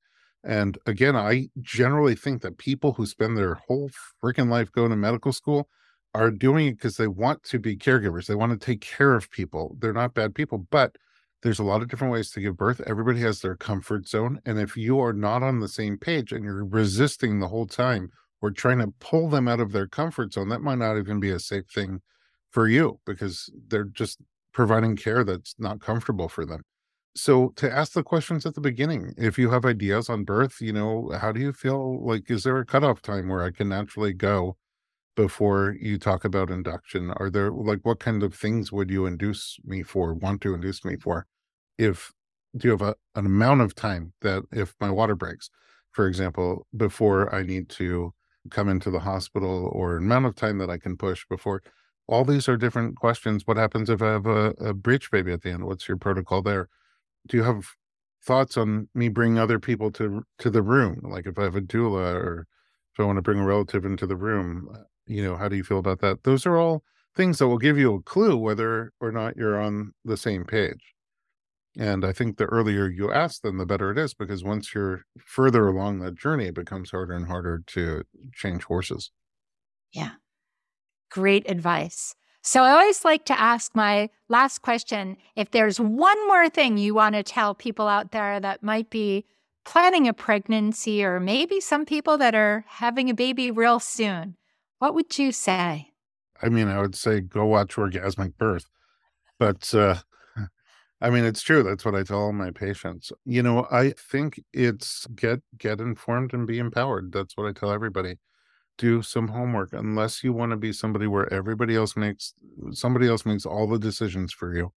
And 0.44 0.78
again, 0.86 1.16
I 1.16 1.50
generally 1.62 2.16
think 2.16 2.42
that 2.42 2.58
people 2.58 2.94
who 2.94 3.06
spend 3.06 3.38
their 3.38 3.56
whole 3.56 3.90
freaking 4.24 4.50
life 4.50 4.72
going 4.72 4.92
to 4.92 4.96
medical 4.96 5.32
school 5.32 5.70
are 6.14 6.30
doing 6.30 6.68
it 6.68 6.74
because 6.74 6.98
they 6.98 7.08
want 7.08 7.44
to 7.44 7.60
be 7.60 7.76
caregivers. 7.76 8.28
They 8.28 8.36
want 8.36 8.52
to 8.60 8.64
take 8.64 8.82
care 8.82 9.16
of 9.16 9.32
people. 9.32 9.76
They're 9.80 9.94
not 9.94 10.14
bad 10.14 10.36
people, 10.36 10.68
but 10.70 10.96
there's 11.42 11.60
a 11.60 11.64
lot 11.64 11.82
of 11.82 11.90
different 11.90 12.14
ways 12.14 12.30
to 12.32 12.42
give 12.42 12.58
birth. 12.58 12.82
Everybody 12.86 13.20
has 13.22 13.42
their 13.42 13.56
comfort 13.56 14.08
zone. 14.08 14.40
And 14.46 14.60
if 14.60 14.78
you 14.78 15.00
are 15.00 15.14
not 15.14 15.44
on 15.44 15.60
the 15.60 15.68
same 15.68 15.98
page 15.98 16.32
and 16.32 16.44
you're 16.44 16.66
resisting 16.66 17.40
the 17.40 17.48
whole 17.48 17.66
time 17.66 18.12
or 18.42 18.52
trying 18.52 18.80
to 18.80 18.94
pull 19.00 19.30
them 19.30 19.48
out 19.48 19.60
of 19.60 19.72
their 19.72 19.88
comfort 19.88 20.34
zone, 20.34 20.50
that 20.50 20.62
might 20.62 20.78
not 20.78 20.98
even 20.98 21.20
be 21.20 21.32
a 21.32 21.40
safe 21.40 21.66
thing 21.74 22.02
for 22.52 22.68
you 22.68 23.00
because 23.06 23.50
they're 23.68 23.84
just 23.84 24.20
providing 24.54 24.96
care 24.96 25.24
that's 25.24 25.56
not 25.60 25.82
comfortable 25.82 26.30
for 26.30 26.46
them. 26.46 26.62
So 27.16 27.50
to 27.58 27.72
ask 27.72 27.94
the 27.94 28.04
questions 28.04 28.46
at 28.46 28.56
the 28.56 28.62
beginning, 28.62 29.14
if 29.18 29.38
you 29.38 29.52
have 29.52 29.66
ideas 29.66 30.10
on 30.10 30.24
birth, 30.24 30.60
you 30.60 30.74
know, 30.74 31.12
how 31.20 31.32
do 31.32 31.40
you 31.40 31.54
feel 31.54 32.04
like 32.04 32.30
is 32.32 32.44
there 32.44 32.58
a 32.58 32.66
cutoff 32.66 33.02
time 33.02 33.28
where 33.28 33.44
I 33.44 33.52
can 33.52 33.70
naturally 33.70 34.14
go 34.14 34.58
before 35.16 35.76
you 35.80 36.00
talk 36.00 36.26
about 36.26 36.50
induction? 36.50 37.12
Are 37.18 37.30
there 37.30 37.52
like 37.52 37.80
what 37.84 38.00
kind 38.00 38.24
of 38.24 38.34
things 38.34 38.72
would 38.72 38.90
you 38.90 39.06
induce 39.06 39.60
me 39.64 39.84
for, 39.84 40.14
want 40.16 40.42
to 40.42 40.56
induce 40.56 40.84
me 40.84 40.96
for? 40.96 41.28
If 41.78 42.12
do 42.58 42.68
you 42.68 42.72
have 42.72 42.82
a, 42.82 42.96
an 43.16 43.26
amount 43.26 43.62
of 43.62 43.76
time 43.76 44.14
that 44.22 44.44
if 44.52 44.74
my 44.80 44.90
water 44.90 45.16
breaks, 45.16 45.50
for 45.92 46.08
example, 46.08 46.66
before 46.76 47.34
I 47.34 47.44
need 47.44 47.70
to 47.70 48.14
come 48.50 48.70
into 48.70 48.90
the 48.90 49.00
hospital 49.00 49.70
or 49.72 49.98
an 49.98 50.04
amount 50.04 50.26
of 50.26 50.36
time 50.36 50.58
that 50.58 50.70
I 50.70 50.78
can 50.78 50.98
push 50.98 51.26
before 51.30 51.62
all 52.08 52.26
these 52.26 52.50
are 52.50 52.58
different 52.58 52.96
questions. 52.98 53.48
What 53.48 53.58
happens 53.58 53.90
if 53.90 54.02
I 54.02 54.12
have 54.12 54.26
a, 54.26 54.50
a 54.60 54.74
baby 54.74 55.32
at 55.32 55.42
the 55.42 55.52
end? 55.52 55.66
What's 55.66 55.88
your 55.88 55.98
protocol 55.98 56.42
there? 56.42 56.70
Do 57.28 57.38
you 57.38 57.44
have 57.44 57.66
thoughts 58.24 58.58
on 58.58 58.90
me 58.96 59.10
bringing 59.10 59.40
other 59.40 59.60
people 59.60 59.92
to 59.94 60.24
to 60.40 60.50
the 60.50 60.62
room? 60.62 61.02
Like 61.04 61.28
if 61.28 61.38
I 61.40 61.44
have 61.44 61.56
a 61.56 61.62
doula 61.62 62.16
or 62.16 62.48
if 62.94 63.00
I 63.00 63.04
want 63.06 63.18
to 63.18 63.22
bring 63.22 63.40
a 63.40 63.46
relative 63.46 63.86
into 63.86 64.06
the 64.08 64.16
room, 64.16 64.70
uh, 64.74 64.84
you 65.08 65.24
know 65.24 65.36
how 65.36 65.50
do 65.50 65.56
you 65.56 65.64
feel 65.64 65.80
about 65.80 66.00
that 66.00 66.24
those 66.24 66.46
are 66.46 66.58
all 66.58 66.84
things 67.16 67.38
that 67.40 67.48
will 67.48 67.58
give 67.58 67.78
you 67.78 67.94
a 67.96 68.02
clue 68.02 68.38
whether 68.38 68.92
or 69.00 69.12
not 69.12 69.36
you're 69.36 69.60
on 69.60 69.94
the 70.06 70.18
same 70.18 70.46
page 70.46 70.94
and 71.78 72.06
i 72.06 72.12
think 72.12 72.38
the 72.38 72.46
earlier 72.46 72.88
you 72.88 73.12
ask 73.12 73.42
them 73.42 73.58
the 73.58 73.66
better 73.66 73.92
it 73.92 73.98
is 73.98 74.14
because 74.14 74.44
once 74.44 74.74
you're 74.74 75.04
further 75.26 75.68
along 75.68 76.00
that 76.00 76.16
journey 76.16 76.46
it 76.48 76.56
becomes 76.56 76.92
harder 76.92 77.14
and 77.14 77.28
harder 77.28 77.64
to 77.68 78.04
change 78.34 78.64
horses 78.64 79.12
yeah 79.92 80.12
great 81.14 81.50
advice 81.50 82.16
so 82.42 82.64
i 82.64 82.72
always 82.72 83.06
like 83.06 83.26
to 83.26 83.40
ask 83.40 83.76
my 83.76 84.10
last 84.30 84.62
question 84.62 85.16
if 85.36 85.52
there's 85.52 85.80
one 85.80 86.28
more 86.28 86.50
thing 86.50 86.78
you 86.78 86.94
want 86.94 87.16
to 87.16 87.24
tell 87.24 87.54
people 87.54 87.88
out 87.88 88.12
there 88.12 88.40
that 88.40 88.64
might 88.64 88.90
be 88.90 89.26
planning 89.66 90.08
a 90.08 90.14
pregnancy 90.14 91.04
or 91.04 91.20
maybe 91.20 91.60
some 91.60 91.86
people 91.86 92.18
that 92.18 92.36
are 92.36 92.66
having 92.68 93.10
a 93.10 93.14
baby 93.14 93.52
real 93.52 93.80
soon 93.80 94.36
what 94.84 94.96
would 94.96 95.18
you 95.18 95.32
say? 95.32 95.94
I 96.42 96.50
mean, 96.50 96.68
I 96.68 96.82
would 96.82 96.94
say 96.94 97.22
go 97.22 97.46
watch 97.46 97.76
Orgasmic 97.76 98.38
Birth. 98.38 98.66
But 99.40 99.74
uh 99.74 99.96
I 101.00 101.10
mean, 101.10 101.24
it's 101.24 101.42
true. 101.42 101.64
That's 101.64 101.86
what 101.86 101.96
I 101.96 102.04
tell 102.04 102.20
all 102.20 102.34
my 102.34 102.52
patients. 102.52 103.14
You 103.24 103.44
know, 103.44 103.66
I 103.72 103.94
think 103.98 104.42
it's 104.52 105.08
get 105.16 105.40
get 105.58 105.80
informed 105.80 106.34
and 106.34 106.46
be 106.46 106.60
empowered. 106.60 107.14
That's 107.14 107.38
what 107.38 107.48
I 107.48 107.54
tell 107.54 107.72
everybody. 107.72 108.18
Do 108.78 109.02
some 109.02 109.28
homework 109.30 109.74
unless 109.74 110.24
you 110.24 110.34
want 110.34 110.52
to 110.52 110.58
be 110.58 110.74
somebody 110.74 111.08
where 111.08 111.32
everybody 111.32 111.76
else 111.76 111.96
makes 111.96 112.34
somebody 112.72 113.08
else 113.08 113.26
makes 113.26 113.46
all 113.46 113.68
the 113.68 113.80
decisions 113.80 114.34
for 114.34 114.56
you. 114.56 114.72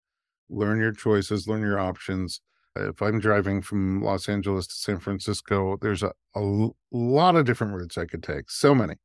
Learn 0.48 0.78
your 0.78 0.92
choices, 0.92 1.48
learn 1.48 1.62
your 1.62 1.78
options. 1.78 2.40
If 2.76 3.00
I'm 3.00 3.18
driving 3.18 3.62
from 3.62 4.02
Los 4.02 4.28
Angeles 4.28 4.66
to 4.66 4.74
San 4.74 4.98
Francisco, 4.98 5.78
there's 5.80 6.02
a, 6.02 6.12
a 6.34 6.68
lot 6.92 7.36
of 7.36 7.46
different 7.46 7.72
routes 7.72 7.96
I 7.96 8.04
could 8.04 8.22
take. 8.22 8.50
So 8.50 8.74
many. 8.74 8.96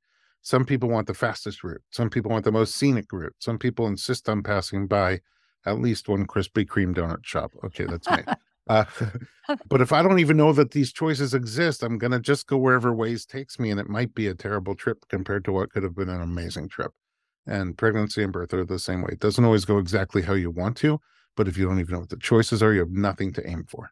Some 0.42 0.66
people 0.66 0.90
want 0.90 1.08
the 1.08 1.14
fastest 1.14 1.64
route. 1.64 1.82
Some 1.92 2.10
people 2.10 2.32
want 2.32 2.44
the 2.44 2.52
most 2.52 2.76
scenic 2.76 3.14
route. 3.14 3.36
Some 3.40 3.58
people 3.58 3.88
insist 3.88 4.28
on 4.28 4.44
passing 4.44 4.88
by 4.88 5.22
at 5.66 5.80
least 5.80 6.10
one 6.10 6.26
Krispy 6.28 6.66
Kreme 6.66 6.96
donut 6.96 7.24
shop. 7.24 7.52
Okay, 7.64 7.86
that's 7.86 8.10
me. 8.10 8.18
Uh, 8.68 8.86
but 9.68 9.82
if 9.82 9.92
I 9.92 10.02
don't 10.02 10.20
even 10.20 10.38
know 10.38 10.54
that 10.54 10.72
these 10.72 10.94
choices 10.94 11.34
exist, 11.34 11.84
I'm 11.84 11.98
going 11.98 12.12
to 12.12 12.20
just 12.20 12.48
go 12.48 12.58
wherever 12.58 12.92
Waze 12.92 13.28
takes 13.28 13.60
me. 13.60 13.72
And 13.72 13.80
it 13.80 13.90
might 13.90 14.14
be 14.14 14.28
a 14.28 14.36
terrible 14.36 14.76
trip 14.76 15.06
compared 15.10 15.46
to 15.46 15.52
what 15.52 15.72
could 15.72 15.84
have 15.84 15.96
been 15.96 16.10
an 16.10 16.22
amazing 16.22 16.70
trip. 16.70 16.92
And 17.48 17.78
pregnancy 17.78 18.24
and 18.24 18.32
birth 18.32 18.54
are 18.54 18.64
the 18.64 18.80
same 18.80 19.02
way. 19.02 19.10
It 19.14 19.20
doesn't 19.20 19.44
always 19.44 19.66
go 19.66 19.80
exactly 19.80 20.22
how 20.22 20.34
you 20.34 20.52
want 20.52 20.78
to, 20.78 21.00
but 21.36 21.48
if 21.48 21.58
you 21.58 21.66
don't 21.66 21.80
even 21.80 21.94
know 21.94 22.00
what 22.02 22.10
the 22.10 22.18
choices 22.18 22.62
are, 22.62 22.72
you 22.72 22.80
have 22.80 22.92
nothing 22.92 23.34
to 23.34 23.48
aim 23.48 23.66
for. 23.68 23.92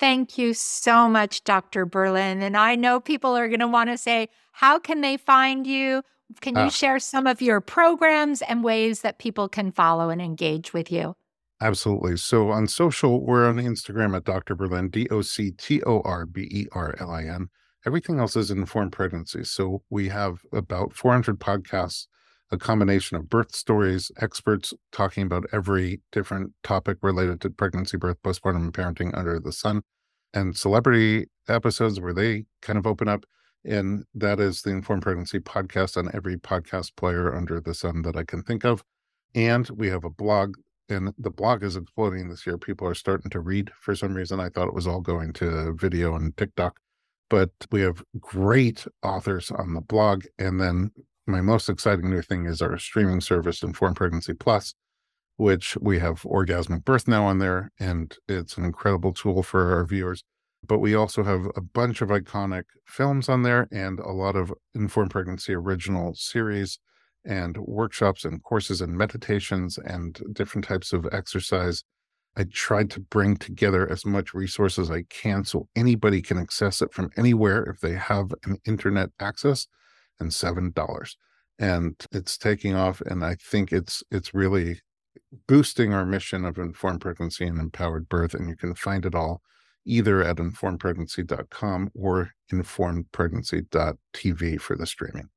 Thank 0.00 0.36
you 0.36 0.54
so 0.54 1.08
much, 1.08 1.44
Dr. 1.44 1.86
Berlin. 1.86 2.42
And 2.42 2.56
I 2.56 2.74
know 2.74 2.98
people 2.98 3.36
are 3.36 3.46
going 3.46 3.60
to 3.60 3.68
want 3.68 3.90
to 3.90 3.96
say, 3.96 4.28
how 4.50 4.80
can 4.80 5.02
they 5.02 5.16
find 5.16 5.66
you? 5.66 6.02
Can 6.40 6.56
you 6.56 6.62
uh, 6.62 6.70
share 6.70 6.98
some 6.98 7.28
of 7.28 7.40
your 7.40 7.60
programs 7.60 8.42
and 8.42 8.64
ways 8.64 9.02
that 9.02 9.18
people 9.18 9.48
can 9.48 9.70
follow 9.70 10.10
and 10.10 10.20
engage 10.20 10.72
with 10.72 10.90
you? 10.90 11.14
Absolutely. 11.64 12.16
So 12.18 12.50
on 12.50 12.68
social, 12.68 13.24
we're 13.24 13.48
on 13.48 13.56
Instagram 13.56 14.16
at 14.16 14.24
Dr. 14.24 14.54
Berlin, 14.54 14.90
D 14.90 15.08
O 15.10 15.22
C 15.22 15.50
T 15.50 15.82
O 15.84 16.02
R 16.02 16.26
B 16.26 16.42
E 16.50 16.66
R 16.72 16.94
L 17.00 17.10
I 17.10 17.24
N. 17.24 17.48
Everything 17.86 18.20
else 18.20 18.36
is 18.36 18.50
informed 18.50 18.92
pregnancy. 18.92 19.44
So 19.44 19.82
we 19.90 20.08
have 20.10 20.40
about 20.52 20.92
400 20.94 21.40
podcasts, 21.40 22.06
a 22.52 22.58
combination 22.58 23.16
of 23.16 23.30
birth 23.30 23.54
stories, 23.54 24.12
experts 24.20 24.74
talking 24.92 25.24
about 25.24 25.46
every 25.52 26.02
different 26.12 26.52
topic 26.62 26.98
related 27.02 27.40
to 27.42 27.50
pregnancy, 27.50 27.96
birth, 27.96 28.18
postpartum, 28.22 28.56
and 28.64 28.74
parenting 28.74 29.16
under 29.16 29.40
the 29.40 29.52
sun, 29.52 29.82
and 30.34 30.56
celebrity 30.56 31.28
episodes 31.48 32.00
where 32.00 32.14
they 32.14 32.44
kind 32.62 32.78
of 32.78 32.86
open 32.86 33.08
up. 33.08 33.24
And 33.64 34.04
that 34.14 34.40
is 34.40 34.62
the 34.62 34.70
Informed 34.70 35.02
Pregnancy 35.02 35.40
podcast 35.40 35.96
on 35.96 36.10
every 36.14 36.36
podcast 36.36 36.96
player 36.96 37.34
under 37.34 37.60
the 37.60 37.74
sun 37.74 38.02
that 38.02 38.16
I 38.16 38.24
can 38.24 38.42
think 38.44 38.64
of. 38.64 38.84
And 39.34 39.68
we 39.70 39.88
have 39.88 40.04
a 40.04 40.10
blog, 40.10 40.56
and 40.88 41.12
the 41.18 41.30
blog 41.30 41.62
is 41.62 41.76
exploding 41.76 42.28
this 42.28 42.46
year. 42.46 42.58
People 42.58 42.86
are 42.86 42.94
starting 42.94 43.30
to 43.30 43.40
read 43.40 43.70
for 43.80 43.94
some 43.94 44.14
reason. 44.14 44.40
I 44.40 44.48
thought 44.48 44.68
it 44.68 44.74
was 44.74 44.86
all 44.86 45.00
going 45.00 45.32
to 45.34 45.74
video 45.74 46.14
and 46.14 46.36
TikTok, 46.36 46.78
but 47.30 47.50
we 47.70 47.80
have 47.82 48.02
great 48.20 48.86
authors 49.02 49.50
on 49.50 49.74
the 49.74 49.80
blog. 49.80 50.24
And 50.38 50.60
then 50.60 50.90
my 51.26 51.40
most 51.40 51.68
exciting 51.68 52.10
new 52.10 52.22
thing 52.22 52.46
is 52.46 52.60
our 52.60 52.78
streaming 52.78 53.20
service, 53.20 53.62
Informed 53.62 53.96
Pregnancy 53.96 54.34
Plus, 54.34 54.74
which 55.36 55.76
we 55.80 55.98
have 55.98 56.22
Orgasmic 56.22 56.84
Birth 56.84 57.08
now 57.08 57.24
on 57.24 57.38
there. 57.38 57.72
And 57.80 58.14
it's 58.28 58.56
an 58.56 58.64
incredible 58.64 59.12
tool 59.12 59.42
for 59.42 59.74
our 59.74 59.84
viewers 59.84 60.22
but 60.66 60.78
we 60.78 60.94
also 60.94 61.22
have 61.22 61.46
a 61.56 61.60
bunch 61.60 62.00
of 62.00 62.08
iconic 62.08 62.64
films 62.86 63.28
on 63.28 63.42
there 63.42 63.68
and 63.70 64.00
a 64.00 64.12
lot 64.12 64.36
of 64.36 64.52
informed 64.74 65.10
pregnancy 65.10 65.54
original 65.54 66.14
series 66.14 66.78
and 67.24 67.56
workshops 67.58 68.24
and 68.24 68.42
courses 68.42 68.80
and 68.80 68.96
meditations 68.96 69.78
and 69.78 70.20
different 70.32 70.66
types 70.66 70.92
of 70.92 71.06
exercise 71.12 71.84
I 72.36 72.44
tried 72.44 72.90
to 72.90 73.00
bring 73.00 73.36
together 73.36 73.90
as 73.90 74.04
much 74.04 74.34
resources 74.34 74.90
as 74.90 74.96
I 74.96 75.04
can 75.08 75.44
so 75.44 75.68
anybody 75.76 76.20
can 76.20 76.36
access 76.38 76.82
it 76.82 76.92
from 76.92 77.10
anywhere 77.16 77.62
if 77.62 77.78
they 77.80 77.94
have 77.94 78.34
an 78.44 78.58
internet 78.64 79.10
access 79.20 79.68
and 80.18 80.32
seven 80.32 80.72
dollars. 80.72 81.16
And 81.58 81.94
it's 82.10 82.36
taking 82.36 82.74
off 82.74 83.00
and 83.02 83.24
I 83.24 83.36
think 83.36 83.72
it's 83.72 84.02
it's 84.10 84.34
really 84.34 84.80
boosting 85.46 85.94
our 85.94 86.04
mission 86.04 86.44
of 86.44 86.58
informed 86.58 87.02
pregnancy 87.02 87.46
and 87.46 87.60
empowered 87.60 88.08
birth. 88.08 88.34
And 88.34 88.48
you 88.48 88.56
can 88.56 88.74
find 88.74 89.06
it 89.06 89.14
all 89.14 89.40
either 89.84 90.24
at 90.24 90.38
informedpregnancy.com 90.38 91.92
or 91.94 92.32
informedpregnancy.tv 92.52 94.60
for 94.60 94.76
the 94.76 94.86
streaming. 94.86 95.28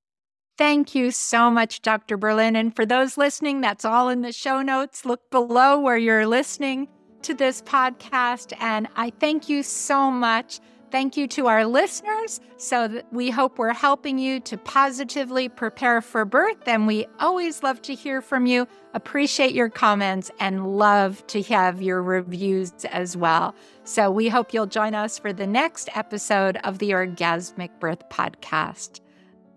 Thank 0.58 0.96
you 0.96 1.12
so 1.12 1.52
much, 1.52 1.84
Dr. 1.84 2.18
Berlin. 2.18 2.56
And 2.56 2.76
for 2.76 2.84
those 2.84 3.16
listening, 3.16 3.62
that's 3.62 3.86
all 3.86 4.10
in 4.10 4.22
the 4.22 4.32
show 4.32 4.64
notes. 4.64 5.06
Look 5.06 5.30
below 5.30 5.80
where 5.80 5.98
you're 5.98 6.26
listening 6.26 6.88
to 7.22 7.36
this 7.36 7.62
podcast. 7.62 8.54
And 8.60 8.88
I 8.96 9.12
thank 9.20 9.50
you 9.50 9.62
so 9.62 10.10
much. 10.10 10.60
Thank 10.90 11.16
you 11.16 11.28
to 11.28 11.48
our 11.48 11.66
listeners. 11.66 12.40
So 12.56 13.04
we 13.12 13.30
hope 13.30 13.60
we're 13.60 13.74
helping 13.74 14.18
you 14.18 14.40
to 14.42 14.58
positively 14.58 15.48
prepare 15.48 16.02
for 16.02 16.26
birth. 16.26 16.66
And 16.66 16.88
we 16.88 17.06
always 17.20 17.62
love 17.62 17.82
to 17.84 17.94
hear 17.94 18.22
from 18.22 18.48
you. 18.48 18.68
Appreciate 18.96 19.54
your 19.54 19.70
comments 19.70 20.32
and 20.40 20.78
love 20.78 21.28
to 21.28 21.44
have 21.44 21.84
your 21.84 22.02
reviews 22.02 22.72
as 22.86 23.16
well. 23.16 23.54
So 23.84 24.10
we 24.10 24.28
hope 24.30 24.54
you'll 24.54 24.66
join 24.66 24.96
us 24.96 25.20
for 25.20 25.34
the 25.34 25.46
next 25.46 25.90
episode 25.96 26.58
of 26.64 26.80
the 26.80 26.92
Orgasmic 26.92 27.80
Birth 27.80 28.10
Podcast. 28.10 29.02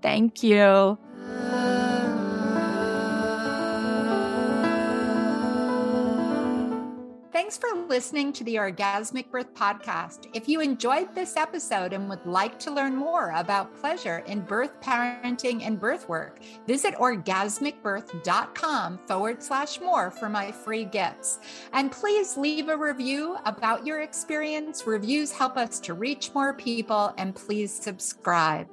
Thank 0.02 0.42
you. 0.42 0.98
Thanks 7.50 7.58
for 7.58 7.74
listening 7.88 8.32
to 8.34 8.44
the 8.44 8.54
Orgasmic 8.56 9.32
Birth 9.32 9.52
Podcast. 9.54 10.28
If 10.34 10.48
you 10.48 10.60
enjoyed 10.60 11.12
this 11.16 11.36
episode 11.36 11.92
and 11.92 12.08
would 12.08 12.24
like 12.24 12.60
to 12.60 12.70
learn 12.70 12.94
more 12.94 13.32
about 13.34 13.74
pleasure 13.74 14.18
in 14.28 14.42
birth, 14.42 14.80
parenting, 14.80 15.66
and 15.66 15.80
birth 15.80 16.08
work, 16.08 16.38
visit 16.68 16.94
orgasmicbirth.com 16.94 19.00
forward 19.08 19.42
slash 19.42 19.80
more 19.80 20.12
for 20.12 20.28
my 20.28 20.52
free 20.52 20.84
gifts. 20.84 21.40
And 21.72 21.90
please 21.90 22.36
leave 22.36 22.68
a 22.68 22.76
review 22.76 23.36
about 23.44 23.84
your 23.84 24.02
experience. 24.02 24.86
Reviews 24.86 25.32
help 25.32 25.56
us 25.56 25.80
to 25.80 25.94
reach 25.94 26.32
more 26.32 26.54
people, 26.54 27.12
and 27.18 27.34
please 27.34 27.72
subscribe. 27.72 28.68